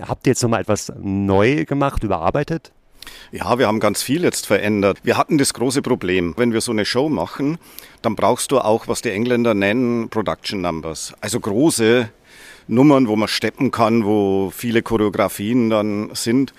[0.00, 2.72] Habt ihr jetzt nochmal etwas neu gemacht, überarbeitet?
[3.32, 4.98] Ja, wir haben ganz viel jetzt verändert.
[5.02, 7.58] Wir hatten das große Problem, wenn wir so eine Show machen,
[8.02, 11.14] dann brauchst du auch, was die Engländer nennen, Production Numbers.
[11.20, 12.10] Also große
[12.66, 16.52] Nummern, wo man steppen kann, wo viele Choreografien dann sind.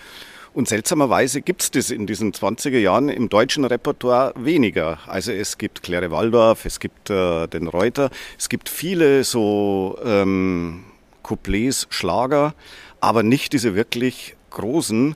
[0.54, 5.00] Und seltsamerweise gibt es das in diesen 20er Jahren im deutschen Repertoire weniger.
[5.08, 10.84] Also es gibt Claire Waldorf, es gibt äh, den Reuter, es gibt viele so ähm,
[11.24, 12.54] Couplets, Schlager,
[13.00, 15.16] aber nicht diese wirklich großen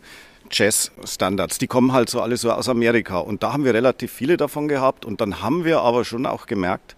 [0.52, 1.58] Jazz-Standards.
[1.58, 3.18] Die kommen halt so alle so aus Amerika.
[3.18, 5.06] Und da haben wir relativ viele davon gehabt.
[5.06, 6.96] Und dann haben wir aber schon auch gemerkt,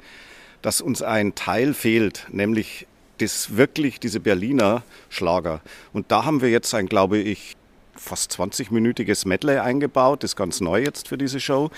[0.62, 2.88] dass uns ein Teil fehlt, nämlich
[3.20, 5.62] das wirklich diese Berliner Schlager.
[5.94, 7.56] Und da haben wir jetzt ein, glaube ich,
[7.96, 11.72] fast 20-minütiges Medley eingebaut, das ist ganz neu jetzt für diese Show,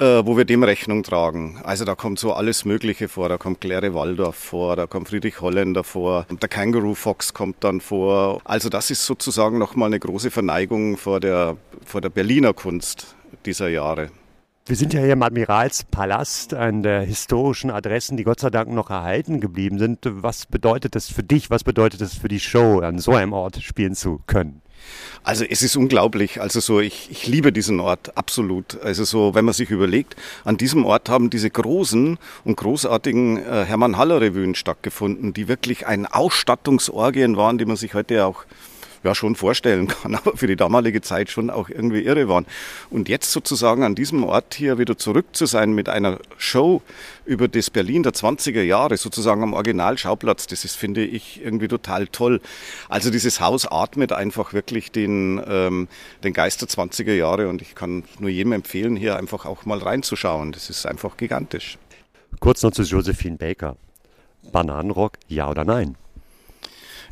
[0.00, 1.60] äh, wo wir dem Rechnung tragen.
[1.62, 3.28] Also da kommt so alles Mögliche vor.
[3.28, 7.80] Da kommt Claire Waldorf vor, da kommt Friedrich Holländer vor, der Kangaroo Fox kommt dann
[7.80, 8.40] vor.
[8.44, 13.68] Also das ist sozusagen nochmal eine große Verneigung vor der, vor der Berliner Kunst dieser
[13.68, 14.10] Jahre.
[14.66, 18.88] Wir sind ja hier im Admiralspalast, an der historischen Adressen, die Gott sei Dank noch
[18.90, 19.98] erhalten geblieben sind.
[20.04, 21.50] Was bedeutet das für dich?
[21.50, 24.62] Was bedeutet das für die Show, an so einem Ort spielen zu können?
[25.22, 26.40] Also es ist unglaublich.
[26.40, 28.80] Also so, ich, ich liebe diesen Ort absolut.
[28.82, 33.64] Also so, wenn man sich überlegt, an diesem Ort haben diese großen und großartigen äh,
[33.64, 38.44] Hermann Haller Revuen stattgefunden, die wirklich ein Ausstattungsorgien waren, die man sich heute auch
[39.02, 42.46] ja schon vorstellen kann, aber für die damalige Zeit schon auch irgendwie irre waren.
[42.90, 46.82] Und jetzt sozusagen an diesem Ort hier wieder zurück zu sein mit einer Show
[47.24, 52.06] über das Berlin der 20er Jahre, sozusagen am Originalschauplatz, das ist, finde ich, irgendwie total
[52.08, 52.40] toll.
[52.88, 55.88] Also dieses Haus atmet einfach wirklich den, ähm,
[56.24, 59.78] den Geist der 20er Jahre und ich kann nur jedem empfehlen, hier einfach auch mal
[59.78, 60.52] reinzuschauen.
[60.52, 61.78] Das ist einfach gigantisch.
[62.40, 63.76] Kurz noch zu Josephine Baker.
[64.52, 65.96] Bananenrock, ja oder nein?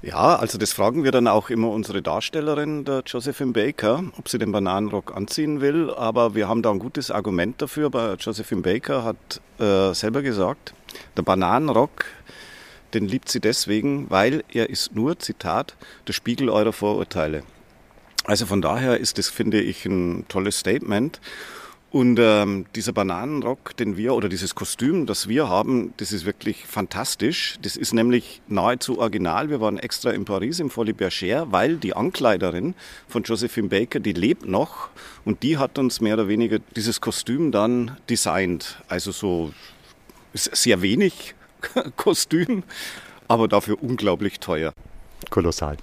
[0.01, 4.39] Ja, also das fragen wir dann auch immer unsere Darstellerin, der Josephine Baker, ob sie
[4.39, 5.93] den Bananenrock anziehen will.
[5.93, 7.87] Aber wir haben da ein gutes Argument dafür.
[7.87, 10.73] Aber Josephine Baker hat äh, selber gesagt,
[11.17, 12.05] der Bananenrock,
[12.95, 15.75] den liebt sie deswegen, weil er ist nur, Zitat,
[16.07, 17.43] der Spiegel eurer Vorurteile.
[18.25, 21.21] Also von daher ist das, finde ich, ein tolles Statement.
[21.91, 26.67] Und ähm, dieser Bananenrock, den wir, oder dieses Kostüm, das wir haben, das ist wirklich
[26.67, 27.59] fantastisch.
[27.63, 29.49] Das ist nämlich nahezu original.
[29.49, 32.75] Wir waren extra in Paris im Folie Bergère, weil die Ankleiderin
[33.09, 34.91] von Josephine Baker, die lebt noch
[35.25, 38.83] und die hat uns mehr oder weniger dieses Kostüm dann designt.
[38.89, 39.55] Also so
[40.35, 41.35] sehr wenig
[41.97, 42.65] Kostüm,
[43.29, 44.75] aber dafür unglaublich teuer.
[45.31, 45.79] Kolossal.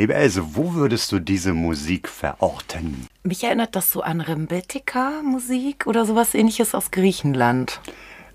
[0.00, 3.06] Liebe Else, wo würdest du diese Musik verorten?
[3.22, 7.82] Mich erinnert das so an Rembetika-Musik oder sowas ähnliches aus Griechenland.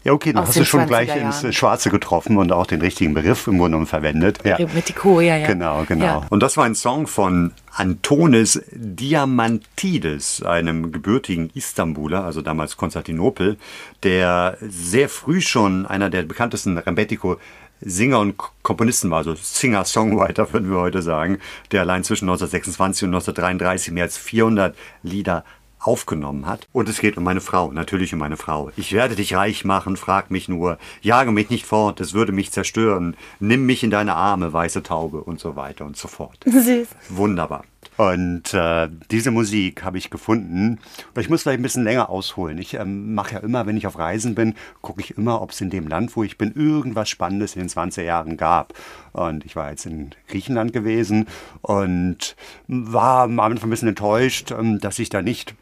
[0.03, 1.21] Ja, okay, dann hast du schon 20er gleich Jahren.
[1.23, 4.41] ins Schwarze getroffen und auch den richtigen Begriff im Grunde genommen verwendet.
[4.43, 4.57] Ja.
[4.57, 5.47] Rebetiko, ja, ja.
[5.47, 6.05] Genau, genau.
[6.05, 6.27] Ja.
[6.29, 13.57] Und das war ein Song von Antonis Diamantidis, einem gebürtigen Istanbuler, also damals Konstantinopel,
[14.03, 17.37] der sehr früh schon einer der bekanntesten Rembetiko
[17.85, 21.37] Singer und Komponisten war, also Singer-Songwriter würden wir heute sagen,
[21.71, 25.45] der allein zwischen 1926 und 1933 mehr als 400 Lieder
[25.79, 26.67] aufgenommen hat.
[26.71, 28.71] Und es geht um meine Frau, natürlich um meine Frau.
[28.75, 32.51] Ich werde dich reich machen, frag mich nur, jage mich nicht fort, es würde mich
[32.51, 36.39] zerstören, nimm mich in deine Arme, weiße Taube und so weiter und so fort.
[36.45, 36.87] Süß.
[37.09, 37.65] Wunderbar.
[37.97, 40.79] Und äh, diese Musik habe ich gefunden.
[41.13, 42.57] Und ich muss vielleicht ein bisschen länger ausholen.
[42.57, 45.61] Ich ähm, mache ja immer, wenn ich auf Reisen bin, gucke ich immer, ob es
[45.61, 48.73] in dem Land, wo ich bin, irgendwas Spannendes in den 20er Jahren gab.
[49.13, 51.27] Und ich war jetzt in Griechenland gewesen
[51.61, 52.35] und
[52.67, 55.55] war am Anfang ein bisschen enttäuscht, ähm, dass ich da nicht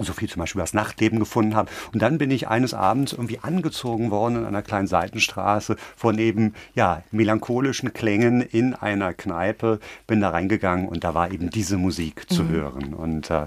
[0.00, 1.70] so viel zum Beispiel über das Nachtleben gefunden habe.
[1.92, 6.54] Und dann bin ich eines Abends irgendwie angezogen worden in einer kleinen Seitenstraße von eben,
[6.74, 12.28] ja, melancholischen Klängen in einer Kneipe, bin da reingegangen und da war eben diese Musik
[12.28, 12.48] zu Mhm.
[12.48, 12.94] hören.
[12.94, 13.46] Und äh,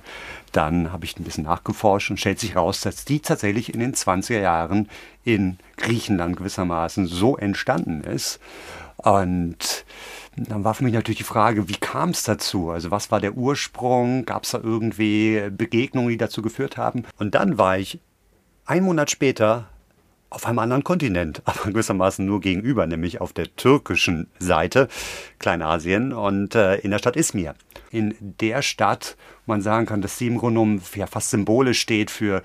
[0.53, 3.93] dann habe ich ein bisschen nachgeforscht und stellt sich raus, dass die tatsächlich in den
[3.93, 4.89] 20er Jahren
[5.25, 8.39] in Griechenland gewissermaßen so entstanden ist.
[8.95, 9.85] Und
[10.37, 12.69] dann war für mich natürlich die Frage, wie kam es dazu?
[12.69, 14.25] Also was war der Ursprung?
[14.25, 17.05] Gab es da irgendwie Begegnungen, die dazu geführt haben?
[17.17, 17.99] Und dann war ich
[18.65, 19.67] einen Monat später
[20.29, 24.89] auf einem anderen Kontinent, aber gewissermaßen nur gegenüber, nämlich auf der türkischen Seite,
[25.39, 27.55] Kleinasien und äh, in der Stadt Izmir.
[27.89, 32.11] In der Stadt, wo man sagen kann, dass sie im Grunde ja, fast symbolisch steht
[32.11, 32.43] für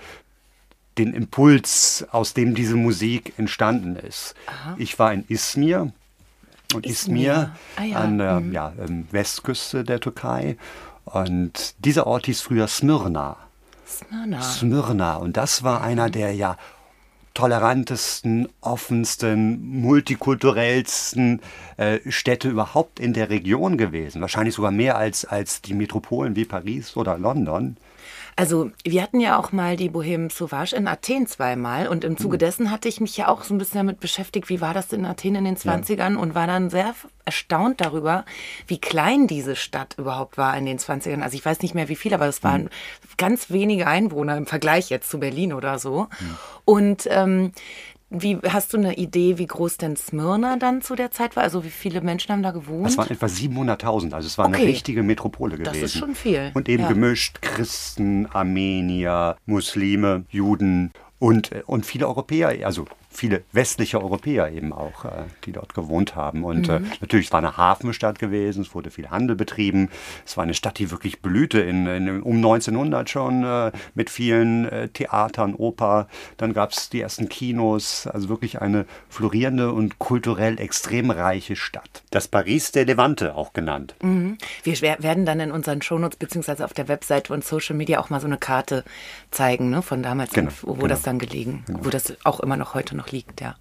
[0.98, 4.34] den Impuls, aus dem diese Musik entstanden ist.
[4.76, 5.92] Ich war in Izmir
[6.74, 7.54] und Izmir.
[7.76, 7.96] Ah, ja.
[7.98, 8.52] an der Mhm.
[8.52, 10.56] ja, ähm, Westküste der Türkei.
[11.04, 13.36] Und dieser Ort hieß früher Smyrna.
[13.86, 14.40] Smyrna.
[14.42, 15.16] Smyrna.
[15.16, 16.56] Und das war einer der ja
[17.34, 21.40] tolerantesten, offensten, multikulturellsten
[21.78, 24.20] äh, Städte überhaupt in der Region gewesen.
[24.20, 27.76] Wahrscheinlich sogar mehr als, als die Metropolen wie Paris oder London.
[28.36, 32.16] Also wir hatten ja auch mal die Bohème Sauvage in Athen zweimal und im.
[32.16, 34.92] Zuge dessen hatte ich mich ja auch so ein bisschen damit beschäftigt, wie war das
[34.92, 38.24] in Athen in den 20ern und war dann sehr erstaunt darüber,
[38.66, 41.22] wie klein diese Stadt überhaupt war in den 20ern.
[41.22, 42.70] Also ich weiß nicht mehr wie viel, aber es waren
[43.16, 46.08] ganz wenige Einwohner im Vergleich jetzt zu Berlin oder so.
[46.18, 46.36] Hm.
[46.64, 47.52] Und ähm,
[48.14, 51.42] wie hast du eine Idee, wie groß denn Smyrna dann zu der Zeit war?
[51.42, 52.86] Also wie viele Menschen haben da gewohnt?
[52.86, 54.66] Das waren etwa 700.000, also es war eine Okay.
[54.66, 55.72] richtige Metropole gewesen.
[55.72, 56.88] Das ist schon viel, Und eben ja.
[56.88, 64.72] gemischt Christen, Armenier, Muslime, Juden und, äh, und viele Europäer, also viele westliche Europäer eben
[64.72, 65.10] auch, äh,
[65.44, 66.44] die dort gewohnt haben.
[66.44, 66.86] Und äh, Mhm.
[67.00, 69.88] natürlich, es war eine Hafenstadt gewesen, es wurde viel Handel betrieben.
[70.26, 74.90] Es war eine Stadt, die wirklich blühte in, in, um 1900 schon äh, mit vielen
[74.92, 76.08] Theatern, Oper.
[76.36, 82.02] Dann gab es die ersten Kinos, also wirklich eine florierende und kulturell extrem reiche Stadt.
[82.10, 83.94] Das Paris der Levante auch genannt.
[84.02, 84.38] Mhm.
[84.62, 88.10] Wir wer- werden dann in unseren Shownotes beziehungsweise auf der Webseite und Social Media auch
[88.10, 88.84] mal so eine Karte
[89.30, 90.86] zeigen, ne, von damals, Genau, wo, genau.
[90.88, 93.56] das dann gelegen, wo das auch immer noch heute noch liegt, ja.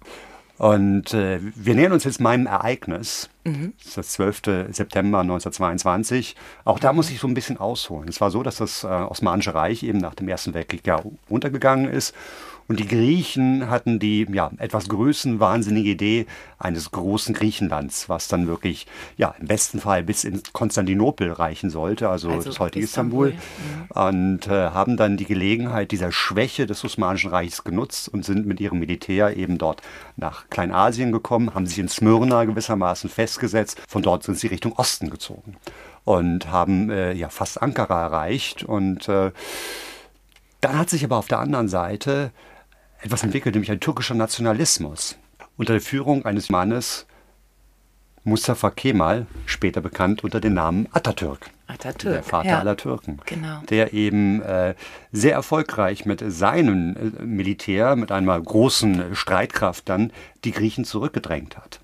[0.58, 3.30] Und äh, wir nähern uns jetzt meinem Ereignis.
[3.42, 3.72] Mhm.
[3.78, 4.42] Das ist das 12.
[4.70, 6.36] September 1922.
[6.64, 8.08] Auch da muss ich so ein bisschen ausholen.
[8.08, 11.88] Es war so, dass das äh, Osmanische Reich eben nach dem Ersten Weltkrieg ja untergegangen
[11.90, 12.14] ist.
[12.68, 16.26] Und die Griechen hatten die ja, etwas größenwahnsinnige Idee
[16.58, 18.86] eines großen Griechenlands, was dann wirklich
[19.16, 24.14] ja, im besten Fall bis in Konstantinopel reichen sollte, also, Also das heutige Istanbul, Istanbul.
[24.14, 28.60] Und äh, haben dann die Gelegenheit dieser Schwäche des Osmanischen Reichs genutzt und sind mit
[28.60, 29.82] ihrem Militär eben dort
[30.16, 33.80] nach Kleinasien gekommen, haben sich in Smyrna gewissermaßen festgesetzt.
[33.88, 35.56] Von dort sind sie Richtung Osten gezogen
[36.04, 38.64] und haben äh, ja fast Ankara erreicht.
[38.64, 39.32] Und äh,
[40.60, 42.30] dann hat sich aber auf der anderen Seite
[43.02, 45.18] etwas entwickelt, nämlich ein türkischer Nationalismus
[45.56, 47.06] unter der Führung eines Mannes,
[48.24, 51.50] Mustafa Kemal, später bekannt unter dem Namen Atatürk.
[51.66, 52.58] Atatürk, Der Vater ja.
[52.60, 53.18] aller Türken.
[53.26, 53.60] Genau.
[53.68, 54.74] Der eben äh,
[55.10, 60.12] sehr erfolgreich mit seinem äh, Militär, mit einer großen Streitkraft dann
[60.44, 61.80] die Griechen zurückgedrängt hat.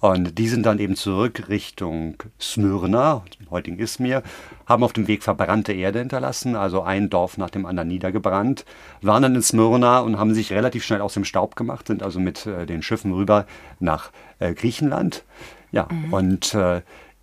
[0.00, 4.22] Und die sind dann eben zurück Richtung Smyrna, heutigen Izmir,
[4.64, 8.64] haben auf dem Weg verbrannte Erde hinterlassen, also ein Dorf nach dem anderen niedergebrannt,
[9.02, 12.18] waren dann in Smyrna und haben sich relativ schnell aus dem Staub gemacht, sind also
[12.18, 13.46] mit äh, den Schiffen rüber
[13.78, 15.22] nach äh, Griechenland.
[15.70, 16.12] Ja, mhm.
[16.12, 16.80] und äh,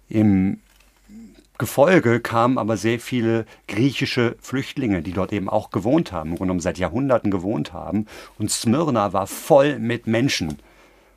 [0.08, 0.60] im
[1.58, 6.50] Gefolge kamen aber sehr viele griechische Flüchtlinge, die dort eben auch gewohnt haben, im Grunde
[6.50, 8.06] genommen seit Jahrhunderten gewohnt haben.
[8.38, 10.60] Und Smyrna war voll mit Menschen.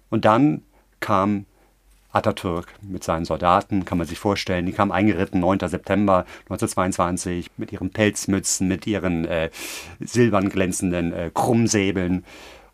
[0.09, 0.63] Und dann
[1.01, 1.45] kam
[2.13, 4.67] Atatürk mit seinen Soldaten, kann man sich vorstellen.
[4.67, 5.61] Die kamen eingeritten 9.
[5.69, 9.51] September 1922 mit ihren Pelzmützen, mit ihren äh,
[10.01, 12.25] silbern glänzenden äh, Krummsäbeln.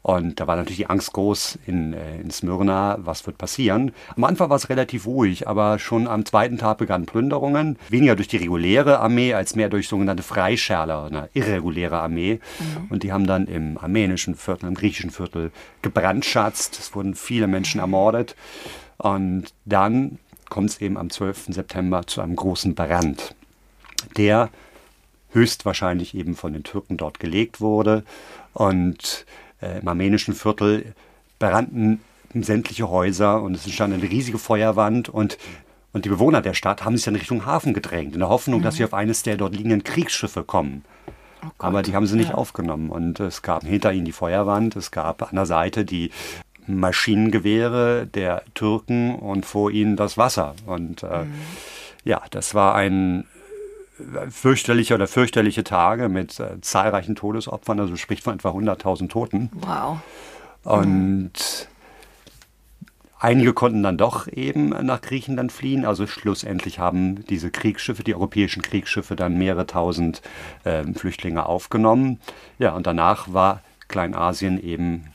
[0.07, 3.91] Und da war natürlich die Angst groß in, äh, in Smyrna, was wird passieren.
[4.15, 7.77] Am Anfang war es relativ ruhig, aber schon am zweiten Tag begannen Plünderungen.
[7.89, 12.39] Weniger durch die reguläre Armee, als mehr durch sogenannte Freischärler, eine irreguläre Armee.
[12.61, 12.87] Mhm.
[12.89, 15.51] Und die haben dann im armenischen Viertel, im griechischen Viertel
[15.83, 16.79] gebrandschatzt.
[16.79, 18.37] Es wurden viele Menschen ermordet.
[18.99, 20.19] Und dann
[20.49, 21.47] kommt es eben am 12.
[21.49, 23.35] September zu einem großen Brand,
[24.17, 24.51] der
[25.31, 28.05] höchstwahrscheinlich eben von den Türken dort gelegt wurde.
[28.53, 29.27] Und
[29.61, 30.95] äh, im armenischen Viertel
[31.39, 32.01] brannten
[32.35, 35.39] sämtliche Häuser und es entstand eine riesige Feuerwand und
[35.97, 38.65] und die Bewohner der Stadt haben sich dann Richtung Hafen gedrängt, in der Hoffnung, mhm.
[38.65, 40.85] dass sie auf eines der dort liegenden Kriegsschiffe kommen.
[41.43, 42.35] Oh Aber die haben sie nicht ja.
[42.35, 42.91] aufgenommen.
[42.91, 46.11] Und es gab hinter ihnen die Feuerwand, es gab an der Seite die
[46.67, 50.55] Maschinengewehre der Türken und vor ihnen das Wasser.
[50.67, 51.35] Und äh, mhm.
[52.05, 53.25] ja, das war ein
[54.29, 59.51] fürchterliche oder fürchterliche Tage mit äh, zahlreichen Todesopfern, also spricht von etwa 100.000 Toten.
[59.55, 59.99] Wow.
[60.65, 61.69] Und
[63.19, 65.85] einige konnten dann doch eben nach Griechenland fliehen.
[65.85, 70.23] Also schlussendlich haben diese Kriegsschiffe, die europäischen Kriegsschiffe, dann mehrere tausend
[70.65, 72.21] äh, Flüchtlinge aufgenommen.
[72.59, 75.13] Ja, und danach war Kleinasien eben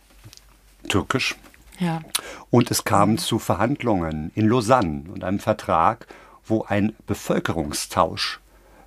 [0.87, 1.35] türkisch.
[1.79, 2.01] Ja.
[2.49, 6.07] Und es kam zu Verhandlungen in Lausanne und einem Vertrag,
[6.45, 8.39] wo ein Bevölkerungstausch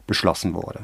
[0.07, 0.81] beschlossen wurde.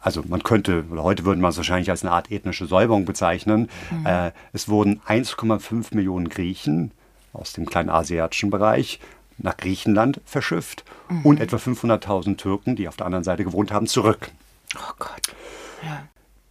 [0.00, 3.68] Also man könnte, oder heute würde man es wahrscheinlich als eine Art ethnische Säuberung bezeichnen.
[3.90, 4.06] Mhm.
[4.06, 6.92] Äh, es wurden 1,5 Millionen Griechen
[7.32, 9.00] aus dem kleinasiatischen Bereich
[9.38, 11.22] nach Griechenland verschifft mhm.
[11.22, 14.30] und etwa 500.000 Türken, die auf der anderen Seite gewohnt haben, zurück.
[14.76, 15.22] Oh Gott.
[15.84, 16.04] Ja.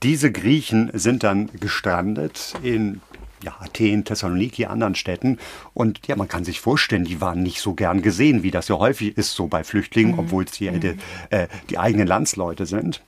[0.04, 3.02] Diese Griechen sind dann gestrandet in
[3.46, 5.38] ja, Athen, Thessaloniki, anderen Städten.
[5.74, 8.78] Und ja, man kann sich vorstellen, die waren nicht so gern gesehen, wie das ja
[8.78, 10.20] häufig ist, so bei Flüchtlingen, mhm.
[10.20, 10.98] obwohl es die, mhm.
[11.30, 13.02] äh, die eigenen Landsleute sind.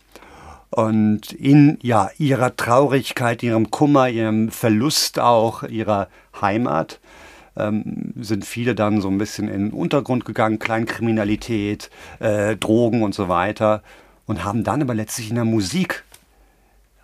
[0.70, 6.08] Und in ja, ihrer Traurigkeit, ihrem Kummer, ihrem Verlust auch ihrer
[6.40, 7.00] Heimat,
[7.56, 13.16] ähm, sind viele dann so ein bisschen in den Untergrund gegangen, Kleinkriminalität, äh, Drogen und
[13.16, 13.82] so weiter.
[14.26, 16.04] Und haben dann aber letztlich in der Musik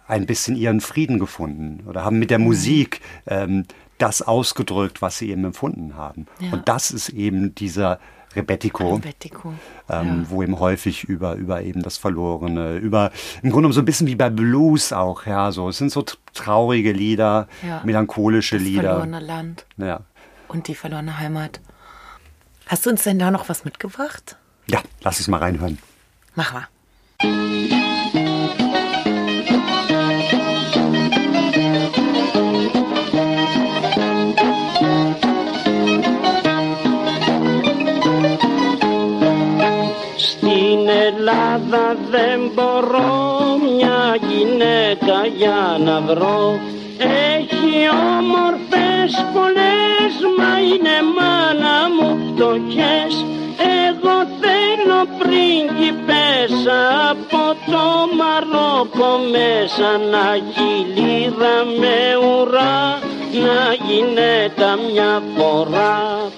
[0.08, 2.46] ein bisschen ihren Frieden gefunden oder haben mit der mhm.
[2.46, 3.66] Musik ähm,
[3.98, 6.28] das ausgedrückt, was sie eben empfunden haben.
[6.40, 6.52] Ja.
[6.52, 8.00] Und das ist eben dieser
[8.36, 9.54] Rebetiko, Rebetiko.
[9.90, 10.30] Ähm, ja.
[10.30, 14.16] wo eben häufig über, über eben das Verlorene, über im Grunde so ein bisschen wie
[14.16, 15.70] bei Blues auch, ja, so.
[15.70, 17.82] Es sind so traurige Lieder, ja.
[17.84, 18.82] melancholische das Lieder.
[18.82, 19.66] Das verlorene Land.
[19.78, 20.02] Ja.
[20.48, 21.62] Und die verlorene Heimat.
[22.68, 24.38] Hast du uns denn da noch was mitgebracht?
[24.68, 25.78] Ja, lass es mal reinhören.
[26.36, 27.82] Mach mal.
[41.24, 46.60] Ελλάδα δεν μπορώ μια γυναίκα για να βρω.
[47.38, 47.74] Έχει
[48.18, 53.26] όμορφες πολλές μα είναι μάνα μου φτωχές.
[53.88, 56.54] Εγώ θέλω πρίγκιπες
[57.10, 57.86] από το
[58.20, 61.98] Μαρόκο μέσα να κυλίδα με
[62.28, 63.00] ουρά
[63.44, 66.32] να γυναίκα μια φορά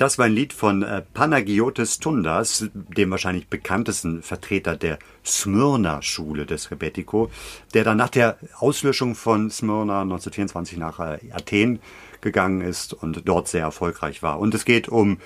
[0.00, 6.70] Das war ein Lied von äh, Panagiotis Tundas, dem wahrscheinlich bekanntesten Vertreter der Smyrna-Schule des
[6.70, 7.30] Rebetiko,
[7.74, 11.80] der dann nach der Auslöschung von Smyrna 1924 nach äh, Athen
[12.22, 14.38] gegangen ist und dort sehr erfolgreich war.
[14.38, 15.18] Und es geht um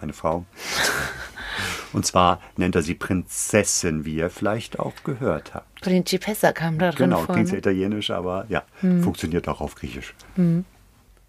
[0.00, 0.44] meine Frau.
[1.92, 5.80] Und zwar nennt er sie Prinzessin, wie ihr vielleicht auch gehört habt.
[5.80, 7.58] Principessa kam da drin Genau, vor, klingt ne?
[7.58, 9.02] italienisch, aber ja, hm.
[9.02, 10.14] funktioniert auch auf Griechisch.
[10.36, 10.64] Hm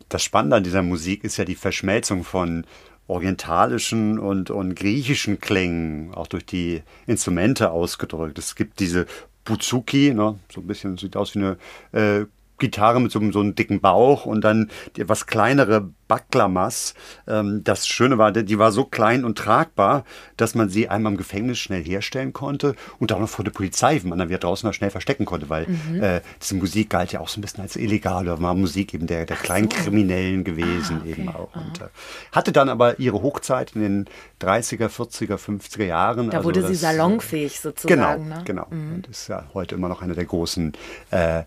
[0.09, 2.65] das Spannende an dieser Musik ist ja die Verschmelzung von
[3.07, 8.39] orientalischen und, und griechischen Klängen, auch durch die Instrumente ausgedrückt.
[8.39, 9.05] Es gibt diese
[9.43, 11.57] Buzuki, ne, so ein bisschen sieht aus wie eine
[11.91, 12.25] äh,
[12.57, 16.93] Gitarre mit so, so einem dicken Bauch und dann die etwas kleinere Baklamas.
[17.27, 20.05] Ähm, das Schöne war, die war so klein und tragbar,
[20.37, 23.99] dass man sie einmal im Gefängnis schnell herstellen konnte und auch noch vor der Polizei,
[24.01, 26.01] wenn man dann wieder draußen mal schnell verstecken konnte, weil Mhm.
[26.03, 29.07] äh, diese Musik galt ja auch so ein bisschen als illegal oder war Musik eben
[29.07, 31.49] der, der kleinen Kriminellen gewesen Ah, eben auch.
[31.55, 31.85] Und, äh,
[32.31, 34.05] hatte dann aber ihre Hochzeit in den
[34.39, 36.29] 30er, 40er, 50er Jahren.
[36.29, 38.29] Da Also wurde sie das, äh, salonfähig Genau, sozusagen.
[38.29, 38.41] ne?
[38.45, 38.67] genau.
[38.69, 40.73] Und ist ja heute immer noch eine der großen
[41.11, 41.43] äh,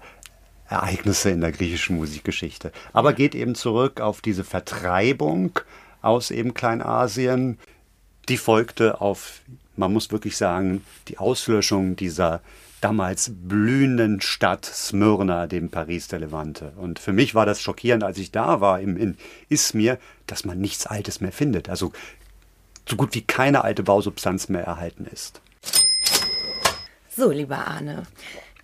[0.69, 2.73] Ereignisse in der griechischen Musikgeschichte.
[2.93, 5.59] Aber geht eben zurück auf diese Vertreibung
[6.03, 7.59] aus eben Kleinasien.
[8.29, 9.41] Die folgte auf,
[9.77, 12.43] man muss wirklich sagen, die Auslöschung dieser
[12.81, 16.73] damals blühenden Stadt Smyrna, dem Paris der Levante.
[16.77, 19.17] Und für mich war das schockierend, als ich da war im, in
[19.49, 21.69] Izmir, dass man nichts Altes mehr findet.
[21.69, 21.93] Also
[22.89, 25.41] so gut wie keine alte Bausubstanz mehr erhalten ist.
[27.17, 28.05] So, lieber Arne,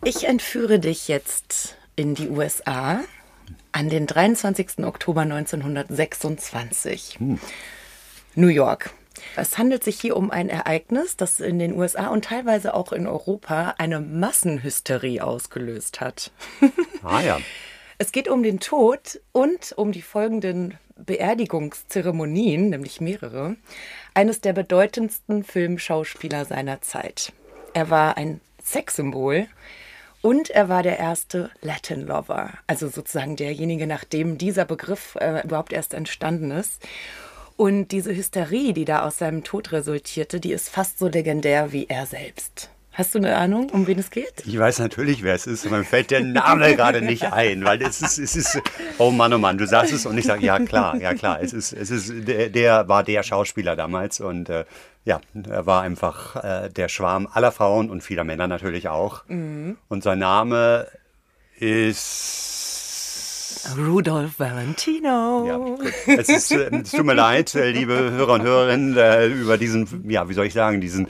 [0.05, 3.01] ich entführe dich jetzt in die USA
[3.73, 4.85] an den 23.
[4.85, 7.19] Oktober 1926.
[8.35, 8.91] New York.
[9.37, 13.07] Es handelt sich hier um ein Ereignis, das in den USA und teilweise auch in
[13.07, 16.33] Europa eine Massenhysterie ausgelöst hat.
[17.03, 17.39] Ah ja.
[17.99, 23.57] Es geht um den Tod und um die folgenden Beerdigungszeremonien, nämlich mehrere,
[24.15, 27.35] eines der bedeutendsten Filmschauspieler seiner Zeit.
[27.75, 29.49] Er war ein Sexsymbol
[30.25, 35.45] und er war der erste Latin Lover, also sozusagen derjenige, nach dem dieser Begriff äh,
[35.45, 36.83] überhaupt erst entstanden ist.
[37.59, 41.89] Und diese Hysterie, die da aus seinem Tod resultierte, die ist fast so legendär wie
[41.91, 42.71] er selbst.
[42.95, 44.45] Hast du eine Ahnung, um wen es geht?
[44.47, 47.83] Ich weiß natürlich, wer es ist, aber mir fällt der Name gerade nicht ein, weil
[47.83, 48.63] es ist, es ist,
[48.99, 51.53] oh Mann, oh Mann, du sagst es und ich sage, ja klar, ja klar, es
[51.53, 54.65] ist, es ist, der, der war der Schauspieler damals und äh,
[55.05, 59.25] ja, er war einfach äh, der Schwarm aller Frauen und vieler Männer natürlich auch.
[59.27, 59.77] Mhm.
[59.89, 60.87] Und sein Name
[61.59, 62.55] ist
[63.77, 65.47] Rudolph Valentino.
[65.49, 65.81] Ja, gut.
[66.07, 70.09] Es, ist, äh, es tut mir leid, äh, liebe Hörer und Hörerinnen, äh, über diesen,
[70.09, 71.09] ja, wie soll ich sagen, diesen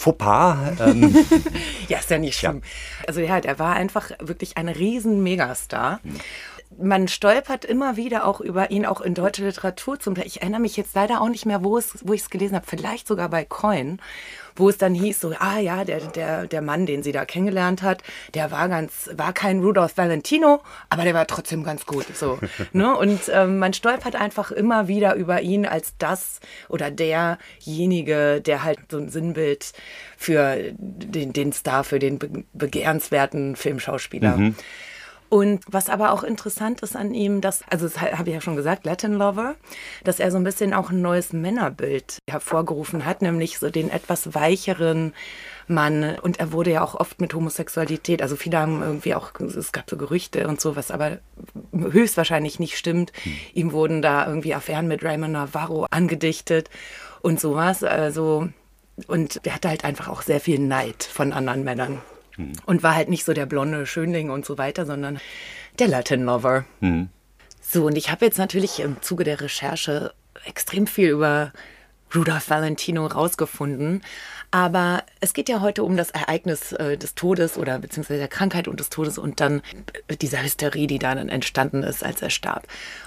[0.00, 0.80] Fauxpas.
[0.80, 1.14] Ähm,
[1.88, 2.62] Ja, ist ja nicht schlimm.
[3.06, 6.00] Also ja, der war einfach wirklich ein riesen Megastar.
[6.78, 9.98] Man stolpert immer wieder auch über ihn, auch in deutscher Literatur.
[9.98, 10.26] Zum Teil.
[10.26, 12.64] Ich erinnere mich jetzt leider auch nicht mehr, wo, es, wo ich es gelesen habe.
[12.66, 14.00] Vielleicht sogar bei Coin,
[14.60, 17.82] wo es dann hieß, so, ah ja, der, der, der Mann, den sie da kennengelernt
[17.82, 18.02] hat,
[18.34, 22.06] der war ganz, war kein Rudolph Valentino, aber der war trotzdem ganz gut.
[22.14, 22.38] So,
[22.72, 22.96] ne?
[22.96, 28.78] Und ähm, man stolpert einfach immer wieder über ihn als das oder derjenige, der halt
[28.90, 29.72] so ein Sinnbild
[30.16, 34.36] für den, den Star, für den be begehrenswerten Filmschauspieler.
[34.36, 34.54] Mhm.
[35.30, 38.56] Und was aber auch interessant ist an ihm, dass, also das habe ich ja schon
[38.56, 39.54] gesagt, Latin Lover,
[40.02, 44.34] dass er so ein bisschen auch ein neues Männerbild hervorgerufen hat, nämlich so den etwas
[44.34, 45.14] weicheren
[45.68, 46.18] Mann.
[46.20, 49.88] Und er wurde ja auch oft mit Homosexualität, also viele haben irgendwie auch, es gab
[49.88, 51.18] so Gerüchte und so, was aber
[51.72, 53.12] höchstwahrscheinlich nicht stimmt.
[53.54, 56.70] Ihm wurden da irgendwie Affären mit Raymond Navarro angedichtet
[57.22, 57.84] und sowas.
[57.84, 58.48] Also,
[59.06, 62.02] und er hatte halt einfach auch sehr viel Neid von anderen Männern.
[62.66, 65.20] Und war halt nicht so der blonde Schönling und so weiter, sondern
[65.78, 66.64] der Latin Lover.
[67.60, 70.12] So, und ich habe jetzt natürlich im Zuge der Recherche
[70.44, 71.52] extrem viel über
[72.14, 74.02] Rudolph Valentino rausgefunden.
[74.50, 78.66] Aber es geht ja heute um das Ereignis äh, des Todes oder beziehungsweise der Krankheit
[78.66, 79.62] und des Todes und dann
[80.20, 82.66] dieser Hysterie, die dann entstanden ist, als er starb.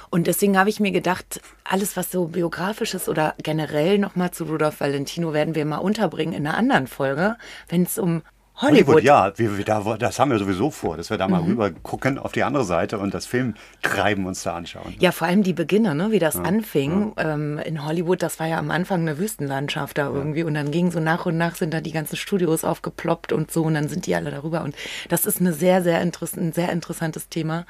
[0.10, 4.46] Und deswegen habe ich mir gedacht, alles, was so biografisch ist oder generell nochmal zu
[4.46, 7.36] Rudolph Valentino, werden wir mal unterbringen in einer anderen Folge,
[7.68, 8.22] wenn es um
[8.58, 9.02] Hollywood.
[9.04, 11.48] ja, wir, wir, da, das haben wir sowieso vor, dass wir da mal Mhm.
[11.48, 14.94] rüber gucken auf die andere Seite und das Filmtreiben uns da anschauen.
[15.00, 16.12] Ja, vor allem die Beginner, ne?
[16.12, 18.22] wie das Ja, anfing ähm, in Hollywood.
[18.22, 20.44] Das war ja am Anfang eine Wüstenlandschaft da irgendwie.
[20.44, 23.64] Und dann ging so nach und nach sind da die ganzen Studios aufgeploppt und so.
[23.64, 24.62] Und dann sind die alle darüber.
[24.64, 24.76] Und
[25.10, 27.66] das ist eine sehr, sehr interess ein sehr interessantes Thema.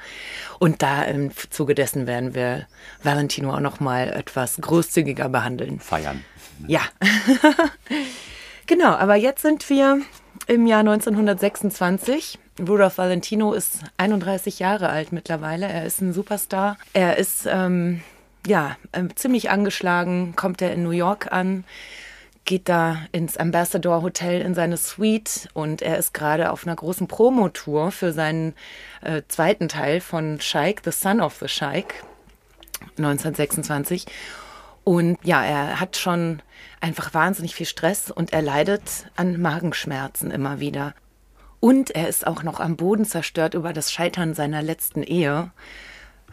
[0.58, 2.66] Und da im Zuge dessen werden wir
[3.02, 5.80] Valentino auch noch mal etwas großzügiger behandeln.
[5.80, 6.24] Feiern.
[6.66, 6.80] Ja.
[8.66, 10.00] genau, aber jetzt sind wir
[10.46, 12.38] im Jahr 1926.
[12.60, 15.66] Rudolph Valentino ist 31 Jahre alt mittlerweile.
[15.66, 16.76] Er ist ein Superstar.
[16.92, 18.02] Er ist ähm,
[18.46, 20.34] ja ähm, ziemlich angeschlagen.
[20.36, 21.64] Kommt er in New York an,
[22.44, 27.08] geht da ins Ambassador Hotel in seine Suite und er ist gerade auf einer großen
[27.08, 28.54] Promotour für seinen
[29.02, 32.04] äh, zweiten Teil von Sheik, The Son of the Sheik,
[32.98, 34.06] 1926.
[34.84, 36.40] Und ja, er hat schon
[36.80, 38.82] einfach wahnsinnig viel Stress und er leidet
[39.16, 40.94] an Magenschmerzen immer wieder.
[41.60, 45.50] Und er ist auch noch am Boden zerstört über das Scheitern seiner letzten Ehe.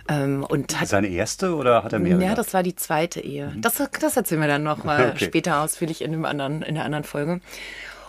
[0.10, 2.22] Ähm, und hat, Seine erste oder hat er mehrere?
[2.24, 3.54] ja, das war die zweite Ehe.
[3.56, 5.26] Das, das erzählen wir dann noch mal Okay.
[5.26, 7.40] später ausführlich in, dem anderen, in der anderen Folge.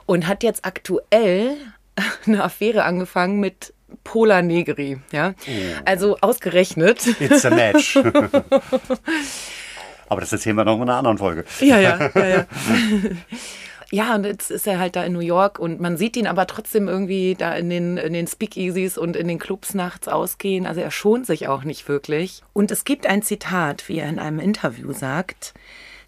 [0.07, 1.55] Und hat jetzt aktuell
[2.27, 3.73] eine Affäre angefangen mit
[4.03, 4.99] Pola Negri.
[5.13, 5.35] Ja?
[5.47, 5.51] Oh.
[5.85, 7.07] Also ausgerechnet.
[7.21, 7.97] It's a match.
[10.13, 11.47] Aber das erzählen wir noch in einer anderen Folge.
[11.61, 12.47] Ja, ja, ja, ja.
[13.95, 16.47] Ja, und jetzt ist er halt da in New York und man sieht ihn aber
[16.47, 20.67] trotzdem irgendwie da in den, in den Speakeasies und in den Clubs nachts ausgehen.
[20.67, 22.43] Also er schont sich auch nicht wirklich.
[22.55, 25.53] Und es gibt ein Zitat, wie er in einem Interview sagt.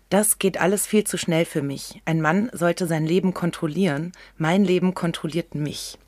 [0.08, 2.00] Das geht alles viel zu schnell für mich.
[2.06, 4.12] Ein Mann sollte sein Leben kontrollieren.
[4.38, 5.98] Mein Leben kontrolliert mich.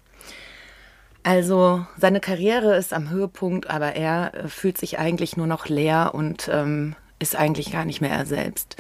[1.25, 6.13] Also seine Karriere ist am Höhepunkt, aber er äh, fühlt sich eigentlich nur noch leer
[6.15, 8.77] und ähm, ist eigentlich gar nicht mehr er selbst.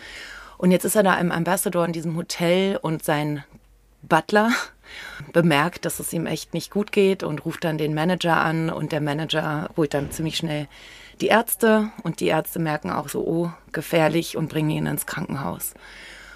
[0.59, 3.45] Und jetzt ist er da im Ambassador in diesem Hotel und sein
[4.03, 4.51] Butler
[5.33, 8.93] bemerkt, dass es ihm echt nicht gut geht und ruft dann den Manager an und
[8.93, 10.69] der Manager holt dann ziemlich schnell
[11.21, 15.75] die Ärzte und die Ärzte merken auch so, oh, gefährlich und bringen ihn ins Krankenhaus.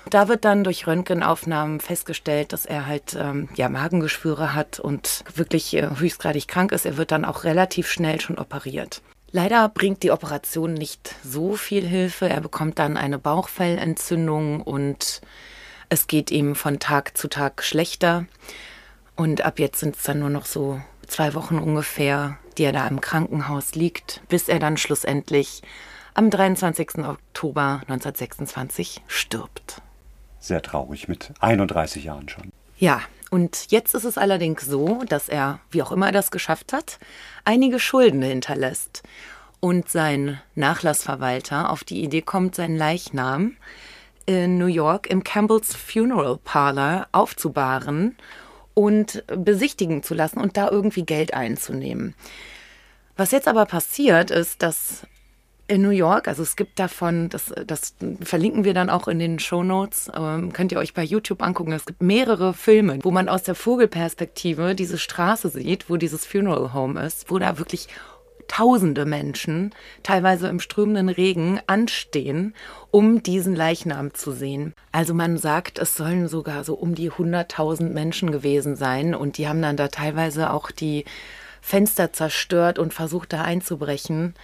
[0.09, 5.75] Da wird dann durch Röntgenaufnahmen festgestellt, dass er halt ähm, ja, Magengeschwüre hat und wirklich
[5.75, 6.87] äh, höchstgradig krank ist.
[6.87, 9.03] Er wird dann auch relativ schnell schon operiert.
[9.33, 12.29] Leider bringt die Operation nicht so viel Hilfe.
[12.29, 15.21] Er bekommt dann eine Bauchfellentzündung und
[15.89, 18.27] es geht ihm von Tag zu Tag schlechter.
[19.15, 22.87] Und ab jetzt sind es dann nur noch so zwei Wochen ungefähr, die er da
[22.89, 25.63] im Krankenhaus liegt, bis er dann schlussendlich
[26.15, 26.99] am 23.
[26.99, 29.81] Oktober 1926 stirbt.
[30.41, 32.51] Sehr traurig, mit 31 Jahren schon.
[32.79, 36.73] Ja, und jetzt ist es allerdings so, dass er, wie auch immer er das geschafft
[36.73, 36.99] hat,
[37.45, 39.03] einige Schulden hinterlässt.
[39.61, 43.57] Und sein Nachlassverwalter auf die Idee kommt, seinen Leichnam
[44.27, 48.17] in New York im Campbell's Funeral Parlor aufzubahren
[48.75, 52.15] und besichtigen zu lassen und da irgendwie Geld einzunehmen.
[53.17, 55.07] Was jetzt aber passiert, ist, dass
[55.71, 56.27] in New York.
[56.27, 60.53] Also es gibt davon, das, das verlinken wir dann auch in den Show Notes, ähm,
[60.53, 61.73] könnt ihr euch bei YouTube angucken.
[61.73, 66.75] Es gibt mehrere Filme, wo man aus der Vogelperspektive diese Straße sieht, wo dieses Funeral
[66.75, 67.89] Home ist, wo da wirklich
[68.49, 72.55] tausende Menschen, teilweise im strömenden Regen, anstehen,
[72.91, 74.75] um diesen Leichnam zu sehen.
[74.91, 79.47] Also man sagt, es sollen sogar so um die 100.000 Menschen gewesen sein und die
[79.47, 81.05] haben dann da teilweise auch die
[81.61, 84.35] Fenster zerstört und versucht da einzubrechen.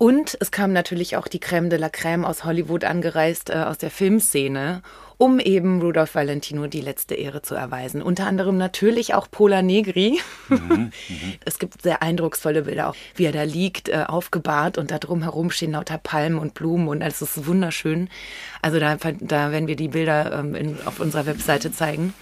[0.00, 3.76] Und es kam natürlich auch die Crème de la Crème aus Hollywood angereist, äh, aus
[3.76, 4.80] der Filmszene,
[5.18, 8.00] um eben Rudolph Valentino die letzte Ehre zu erweisen.
[8.00, 10.18] Unter anderem natürlich auch Pola Negri.
[10.48, 10.90] Mhm,
[11.44, 15.50] es gibt sehr eindrucksvolle Bilder, auch wie er da liegt, äh, aufgebahrt und da drumherum
[15.50, 18.08] stehen lauter Palmen und Blumen und es ist wunderschön.
[18.62, 22.14] Also da, da werden wir die Bilder ähm, in, auf unserer Webseite zeigen.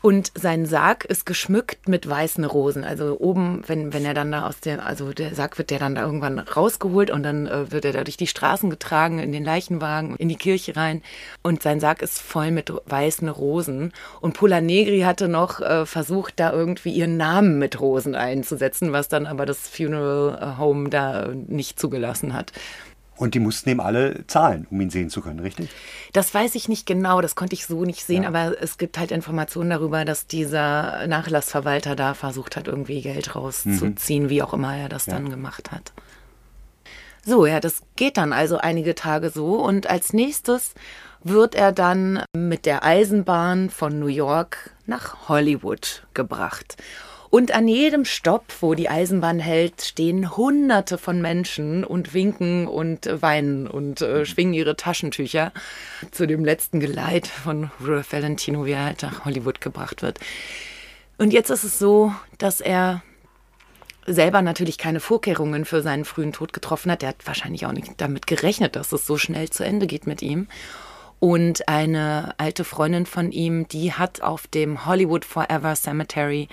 [0.00, 2.84] Und sein Sarg ist geschmückt mit weißen Rosen.
[2.84, 5.96] Also oben, wenn, wenn er dann da aus der, also der Sarg wird der dann
[5.96, 9.44] da irgendwann rausgeholt und dann äh, wird er da durch die Straßen getragen, in den
[9.44, 11.02] Leichenwagen, in die Kirche rein.
[11.42, 13.92] Und sein Sarg ist voll mit weißen Rosen.
[14.20, 19.08] Und Pola Negri hatte noch äh, versucht, da irgendwie ihren Namen mit Rosen einzusetzen, was
[19.08, 22.52] dann aber das Funeral Home da nicht zugelassen hat.
[23.18, 25.70] Und die mussten ihm alle zahlen, um ihn sehen zu können, richtig?
[26.12, 28.28] Das weiß ich nicht genau, das konnte ich so nicht sehen, ja.
[28.28, 34.24] aber es gibt halt Informationen darüber, dass dieser Nachlassverwalter da versucht hat, irgendwie Geld rauszuziehen,
[34.24, 34.30] mhm.
[34.30, 35.14] wie auch immer er das ja.
[35.14, 35.92] dann gemacht hat.
[37.26, 40.74] So, ja, das geht dann also einige Tage so und als nächstes
[41.24, 46.76] wird er dann mit der Eisenbahn von New York nach Hollywood gebracht.
[47.30, 53.06] Und an jedem Stopp, wo die Eisenbahn hält, stehen Hunderte von Menschen und winken und
[53.20, 55.52] weinen und äh, schwingen ihre Taschentücher
[56.10, 60.18] zu dem letzten Geleit von Rudolph Valentino, wie er halt nach Hollywood gebracht wird.
[61.18, 63.02] Und jetzt ist es so, dass er
[64.06, 67.02] selber natürlich keine Vorkehrungen für seinen frühen Tod getroffen hat.
[67.02, 70.22] Er hat wahrscheinlich auch nicht damit gerechnet, dass es so schnell zu Ende geht mit
[70.22, 70.48] ihm.
[71.20, 76.48] Und eine alte Freundin von ihm, die hat auf dem Hollywood Forever Cemetery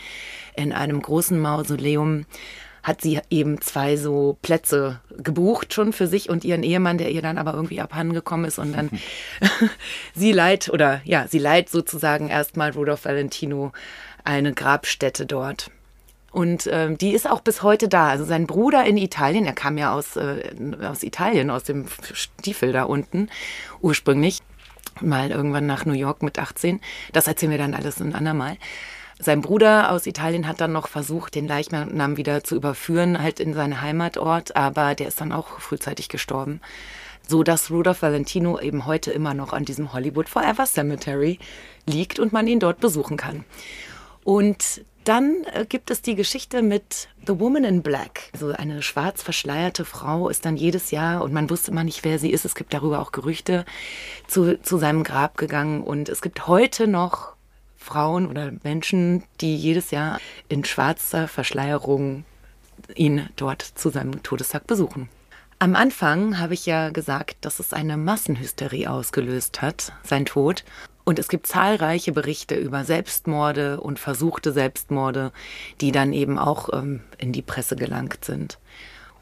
[0.56, 2.26] in einem großen Mausoleum
[2.86, 7.24] hat sie eben zwei so Plätze gebucht schon für sich und ihren Ehemann, der ihr
[7.24, 8.92] dann aber irgendwie abhandengekommen ist und dann
[10.14, 13.72] sie leiht oder ja, sie leiht sozusagen erstmal Rudolph Valentino
[14.24, 15.72] eine Grabstätte dort.
[16.32, 18.10] Und ähm, die ist auch bis heute da.
[18.10, 20.52] Also sein Bruder in Italien, er kam ja aus, äh,
[20.84, 23.30] aus Italien, aus dem Stiefel da unten
[23.82, 24.42] ursprünglich,
[25.02, 26.82] mal irgendwann nach New York mit 18.
[27.14, 28.58] Das erzählen wir dann alles ein andermal.
[29.18, 33.54] Sein Bruder aus Italien hat dann noch versucht, den Leichnam wieder zu überführen, halt in
[33.54, 36.60] seinen Heimatort, aber der ist dann auch frühzeitig gestorben.
[37.28, 41.40] So dass Rudolph Valentino eben heute immer noch an diesem Hollywood Forever Cemetery
[41.88, 43.46] liegt und man ihn dort besuchen kann.
[44.24, 48.30] Und dann äh, gibt es die Geschichte mit The Woman in Black.
[48.34, 52.20] Also eine schwarz verschleierte Frau ist dann jedes Jahr, und man wusste immer nicht, wer
[52.20, 53.66] sie ist, es gibt darüber auch Gerüchte,
[54.28, 55.82] zu, zu seinem Grab gegangen.
[55.82, 57.36] Und es gibt heute noch
[57.78, 62.26] Frauen oder Menschen, die jedes Jahr in schwarzer Verschleierung
[62.96, 65.10] ihn dort zu seinem Todestag besuchen.
[65.60, 70.66] Am Anfang habe ich ja gesagt, dass es eine Massenhysterie ausgelöst hat, sein Tod.
[71.06, 75.32] Und es gibt zahlreiche Berichte über Selbstmorde und versuchte Selbstmorde,
[75.80, 78.58] die dann eben auch ähm, in die Presse gelangt sind.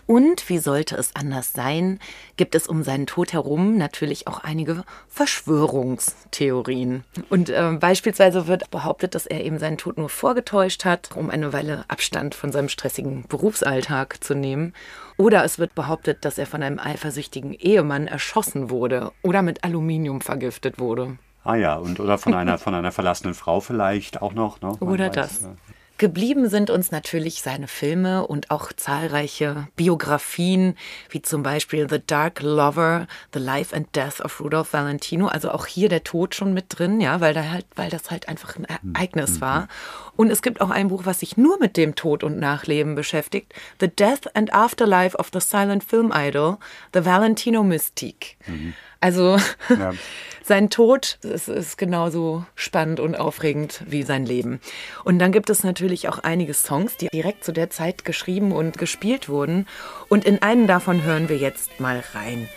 [0.05, 1.99] Und wie sollte es anders sein,
[2.35, 7.03] gibt es um seinen Tod herum natürlich auch einige Verschwörungstheorien.
[7.29, 11.53] Und äh, beispielsweise wird behauptet, dass er eben seinen Tod nur vorgetäuscht hat, um eine
[11.53, 14.73] Weile Abstand von seinem stressigen Berufsalltag zu nehmen.
[15.17, 20.19] Oder es wird behauptet, dass er von einem eifersüchtigen Ehemann erschossen wurde oder mit Aluminium
[20.19, 21.17] vergiftet wurde.
[21.43, 24.61] Ah ja, und oder von einer, von einer verlassenen Frau vielleicht auch noch.
[24.61, 24.75] Ne?
[24.79, 25.41] Oder das.
[25.41, 25.55] Ja.
[25.99, 30.75] Geblieben sind uns natürlich seine Filme und auch zahlreiche Biografien,
[31.09, 35.27] wie zum Beispiel The Dark Lover, The Life and Death of Rudolph Valentino.
[35.27, 38.27] Also auch hier der Tod schon mit drin, ja, weil, da halt, weil das halt
[38.27, 39.41] einfach ein Ereignis mhm.
[39.41, 39.67] war.
[40.15, 43.53] Und es gibt auch ein Buch, was sich nur mit dem Tod und Nachleben beschäftigt.
[43.79, 46.57] The Death and Afterlife of the Silent Film Idol,
[46.93, 48.37] The Valentino Mystique.
[48.45, 48.73] Mhm.
[48.99, 49.37] Also
[49.69, 49.91] ja.
[50.43, 54.61] sein Tod ist, ist, genauso spannend und aufregend wie sein Leben.
[55.03, 58.77] Und dann gibt es natürlich auch einige Songs, die direkt zu der Zeit geschrieben und
[58.77, 59.67] gespielt wurden.
[60.09, 62.47] Und in einen davon hören wir jetzt mal rein.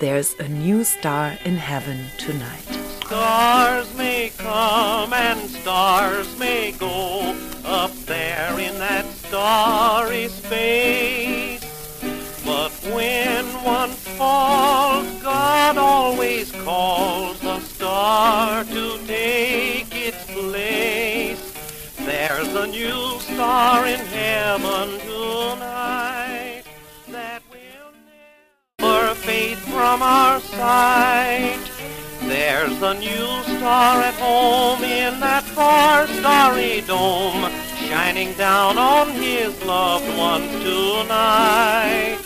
[0.00, 2.64] There's a new star in heaven tonight.
[3.04, 7.36] Stars may come and stars may go
[7.66, 11.60] up there in that starry space.
[12.46, 21.94] But when one falls, God always calls the star to take its place.
[21.98, 26.39] There's a new star in heaven tonight
[29.24, 31.60] fade from our sight.
[32.22, 37.50] There's a new star at home in that far starry dome,
[37.88, 42.18] shining down on his loved ones tonight.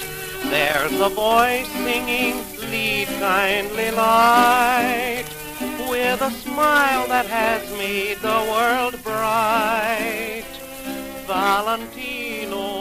[0.51, 2.37] There's a voice singing,
[2.71, 5.27] lead kindly light,
[5.89, 10.45] with a smile that has made the world bright.
[11.27, 12.74] Valentino,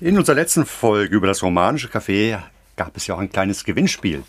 [0.00, 2.38] In unserer letzten Folge über das romanische Café
[2.76, 4.22] gab es ja auch ein kleines Gewinnspiel.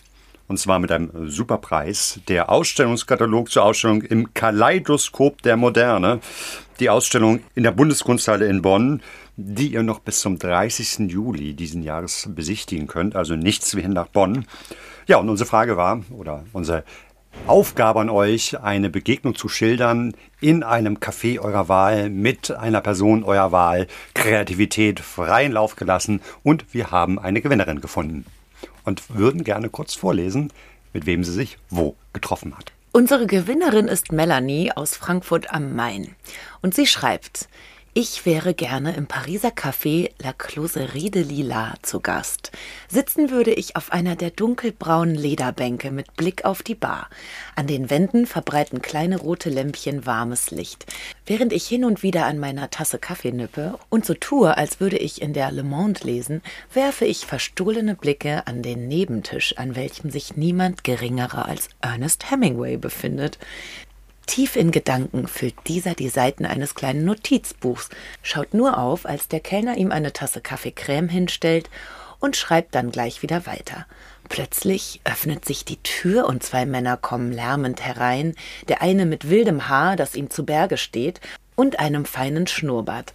[0.47, 2.19] Und zwar mit einem Superpreis.
[2.27, 6.21] Der Ausstellungskatalog zur Ausstellung im Kaleidoskop der Moderne.
[6.79, 9.03] Die Ausstellung in der Bundeskunsthalle in Bonn,
[9.37, 11.11] die ihr noch bis zum 30.
[11.11, 13.15] Juli diesen Jahres besichtigen könnt.
[13.15, 14.47] Also nichts wie hin nach Bonn.
[15.05, 16.83] Ja, und unsere Frage war, oder unsere
[17.47, 23.23] Aufgabe an euch, eine Begegnung zu schildern in einem Café eurer Wahl mit einer Person
[23.23, 23.87] eurer Wahl.
[24.13, 28.25] Kreativität freien Lauf gelassen und wir haben eine Gewinnerin gefunden
[28.85, 30.53] und würden gerne kurz vorlesen,
[30.93, 32.71] mit wem sie sich wo getroffen hat.
[32.91, 36.15] Unsere Gewinnerin ist Melanie aus Frankfurt am Main
[36.61, 37.47] und sie schreibt,
[37.93, 42.51] ich wäre gerne im Pariser Café La Closerie de Lila zu Gast.
[42.87, 47.09] Sitzen würde ich auf einer der dunkelbraunen Lederbänke mit Blick auf die Bar.
[47.55, 50.85] An den Wänden verbreiten kleine rote Lämpchen warmes Licht.
[51.25, 54.97] Während ich hin und wieder an meiner Tasse Kaffee nippe und so tue, als würde
[54.97, 56.41] ich in der Le Monde lesen,
[56.73, 62.77] werfe ich verstohlene Blicke an den Nebentisch, an welchem sich niemand geringerer als Ernest Hemingway
[62.77, 63.39] befindet.
[64.29, 67.89] Tief in Gedanken füllt dieser die Seiten eines kleinen Notizbuchs,
[68.21, 71.67] schaut nur auf, als der Kellner ihm eine Tasse Kaffee Creme hinstellt
[72.19, 73.87] und schreibt dann gleich wieder weiter.
[74.29, 78.35] Plötzlich öffnet sich die Tür und zwei Männer kommen lärmend herein,
[78.67, 81.21] der eine mit wildem Haar, das ihm zu Berge steht,
[81.55, 83.13] und einem feinen Schnurrbart.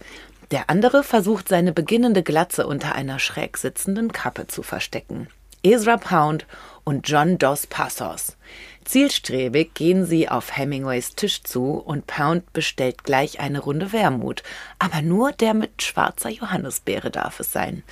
[0.51, 5.29] Der andere versucht seine beginnende Glatze unter einer schräg sitzenden Kappe zu verstecken.
[5.63, 6.45] Ezra Pound
[6.83, 8.37] und John Dos Passos.
[8.85, 14.43] Zielstrebig gehen sie auf Hemingways Tisch zu und Pound bestellt gleich eine Runde Wermut.
[14.77, 17.83] Aber nur der mit schwarzer Johannisbeere darf es sein.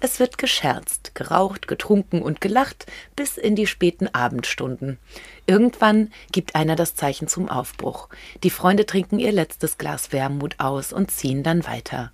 [0.00, 2.84] Es wird gescherzt, geraucht, getrunken und gelacht
[3.16, 4.98] bis in die späten Abendstunden.
[5.46, 8.10] Irgendwann gibt einer das Zeichen zum Aufbruch.
[8.42, 12.12] Die Freunde trinken ihr letztes Glas Wermut aus und ziehen dann weiter.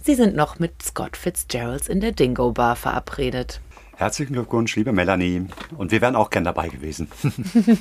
[0.00, 3.60] Sie sind noch mit Scott Fitzgerald in der Dingo Bar verabredet.
[4.02, 5.46] Herzlichen Glückwunsch, liebe Melanie.
[5.76, 7.06] Und wir wären auch gern dabei gewesen.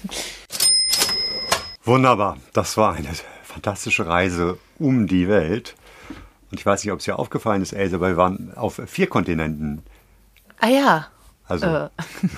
[1.83, 2.37] Wunderbar.
[2.53, 3.09] Das war eine
[3.41, 5.75] fantastische Reise um die Welt.
[6.51, 9.07] Und ich weiß nicht, ob es dir aufgefallen ist, Else, aber wir waren auf vier
[9.07, 9.81] Kontinenten.
[10.59, 11.07] Ah ja.
[11.47, 11.89] Also, äh.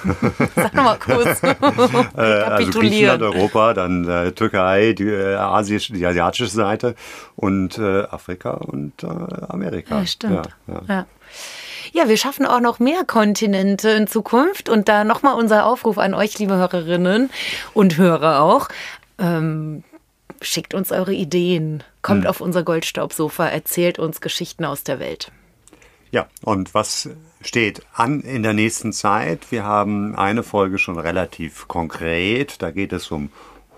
[0.56, 1.44] Sag nochmal kurz.
[2.16, 6.96] äh, also Griechenland, Europa, dann äh, Türkei, die, äh, Asisch, die asiatische Seite
[7.36, 10.00] und äh, Afrika und äh, Amerika.
[10.00, 10.50] Ja, stimmt.
[10.68, 10.82] Ja, ja.
[10.88, 11.06] ja.
[11.94, 14.68] Ja, wir schaffen auch noch mehr Kontinente in Zukunft.
[14.68, 17.30] Und da nochmal unser Aufruf an euch, liebe Hörerinnen
[17.74, 18.68] und Hörer auch.
[19.20, 19.84] Ähm,
[20.42, 22.28] schickt uns eure Ideen, kommt Mhm.
[22.28, 25.32] auf unser Goldstaubsofa, erzählt uns Geschichten aus der Welt.
[26.12, 27.10] Ja, und was
[27.42, 29.52] steht an in der nächsten Zeit?
[29.52, 32.62] Wir haben eine Folge schon relativ konkret.
[32.62, 33.30] Da geht es um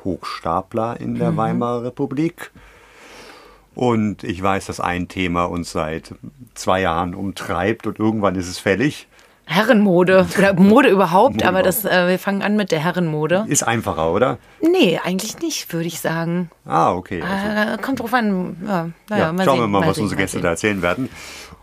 [0.03, 1.37] Hochstapler in der Mhm.
[1.37, 2.51] Weimarer Republik.
[3.75, 6.15] Und ich weiß, dass ein Thema uns seit
[6.53, 9.07] zwei Jahren umtreibt und irgendwann ist es fällig.
[9.47, 13.45] Herrenmode oder Mode überhaupt, Mode aber das, äh, wir fangen an mit der Herrenmode.
[13.47, 14.39] Ist einfacher, oder?
[14.59, 16.49] Nee, eigentlich nicht, würde ich sagen.
[16.65, 17.21] Ah, okay.
[17.21, 18.57] Also, Äh, kommt drauf an.
[18.65, 20.81] Ja, naja, ja, mal schauen sehen, wir mal, was sehen, unsere mal Gäste da erzählen
[20.81, 21.09] werden.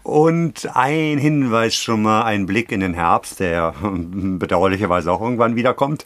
[0.05, 6.05] Und ein Hinweis schon mal, ein Blick in den Herbst, der bedauerlicherweise auch irgendwann wiederkommt.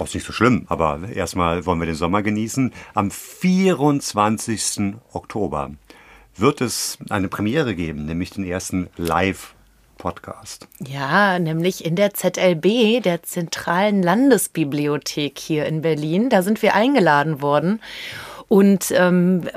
[0.00, 2.72] Ist nicht so schlimm, aber erstmal wollen wir den Sommer genießen.
[2.94, 4.94] Am 24.
[5.12, 5.70] Oktober
[6.36, 10.66] wird es eine Premiere geben, nämlich den ersten Live-Podcast.
[10.80, 16.30] Ja, nämlich in der ZLB, der Zentralen Landesbibliothek hier in Berlin.
[16.30, 17.80] Da sind wir eingeladen worden.
[18.48, 19.48] Und ähm,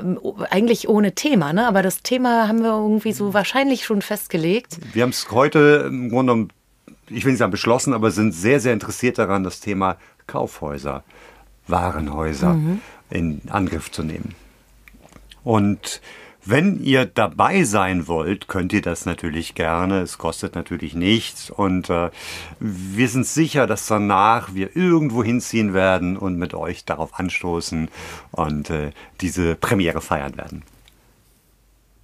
[0.48, 1.66] eigentlich ohne Thema, ne?
[1.66, 4.78] aber das Thema haben wir irgendwie so wahrscheinlich schon festgelegt.
[4.94, 6.52] Wir haben es heute im Grunde genommen,
[7.10, 11.02] ich will nicht sagen beschlossen, aber sind sehr, sehr interessiert daran, das Thema Kaufhäuser,
[11.68, 12.80] Warenhäuser Mhm.
[13.10, 14.34] in Angriff zu nehmen.
[15.44, 16.00] Und
[16.48, 20.00] wenn ihr dabei sein wollt, könnt ihr das natürlich gerne.
[20.00, 21.50] Es kostet natürlich nichts.
[21.50, 22.10] Und äh,
[22.60, 27.88] wir sind sicher, dass danach wir irgendwo hinziehen werden und mit euch darauf anstoßen
[28.30, 30.62] und äh, diese Premiere feiern werden.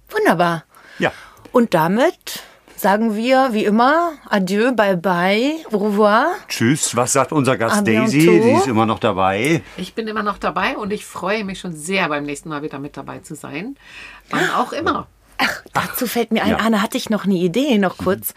[0.09, 0.65] Wunderbar.
[0.99, 1.11] Ja.
[1.53, 2.43] Und damit
[2.83, 6.27] sagen wir wie immer Adieu, bye bye, au revoir.
[6.49, 6.95] Tschüss.
[6.97, 8.19] Was sagt unser Gast Daisy?
[8.21, 9.63] Sie ist immer noch dabei.
[9.77, 12.79] Ich bin immer noch dabei und ich freue mich schon sehr, beim nächsten Mal wieder
[12.79, 13.77] mit dabei zu sein.
[14.29, 15.07] Wann auch immer.
[15.73, 16.57] Dazu fällt mir ein, Ja.
[16.57, 18.33] Anne, hatte ich noch eine Idee, noch kurz,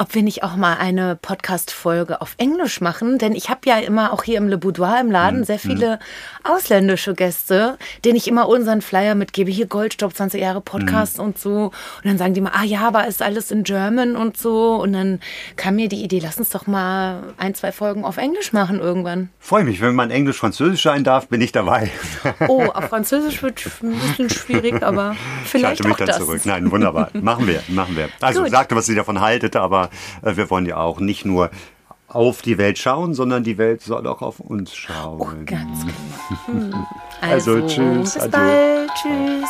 [0.00, 4.12] ob wir nicht auch mal eine Podcast-Folge auf Englisch machen, denn ich habe ja immer
[4.12, 5.98] auch hier im Le Boudoir im Laden sehr viele
[6.44, 11.72] ausländische Gäste, denen ich immer unseren Flyer mitgebe, hier Goldstopp, 20 Jahre Podcast und so.
[11.96, 14.76] Und dann sagen die mal, ah ja, aber ist alles in German und so.
[14.76, 15.18] Und dann
[15.56, 19.30] kam mir die Idee, lass uns doch mal ein, zwei Folgen auf Englisch machen irgendwann.
[19.40, 21.90] Freue mich, wenn man Englisch-Französisch sein darf, bin ich dabei.
[22.46, 26.18] Oh, auf Französisch wird ein bisschen schwierig, aber Ich vielleicht halte mich auch dann das.
[26.18, 26.40] zurück.
[26.44, 27.10] Nein, wunderbar.
[27.14, 28.08] Machen wir, machen wir.
[28.20, 28.50] Also Gut.
[28.52, 29.87] sagte, was ihr davon haltet, aber
[30.22, 31.50] äh, wir wollen ja auch nicht nur
[32.08, 35.20] auf die Welt schauen, sondern die Welt soll auch auf uns schauen.
[35.20, 36.72] Oh, ganz genau.
[36.72, 36.74] Hm.
[37.20, 38.30] Also, tschüss, Bis adieu.
[38.30, 38.90] bald.
[38.94, 39.48] Tschüss.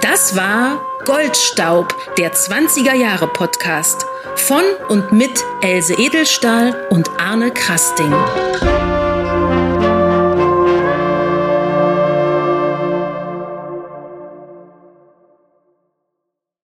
[0.00, 4.06] Das war Goldstaub, der 20er Jahre Podcast
[4.36, 8.12] von und mit Else Edelstahl und Arne Krasting.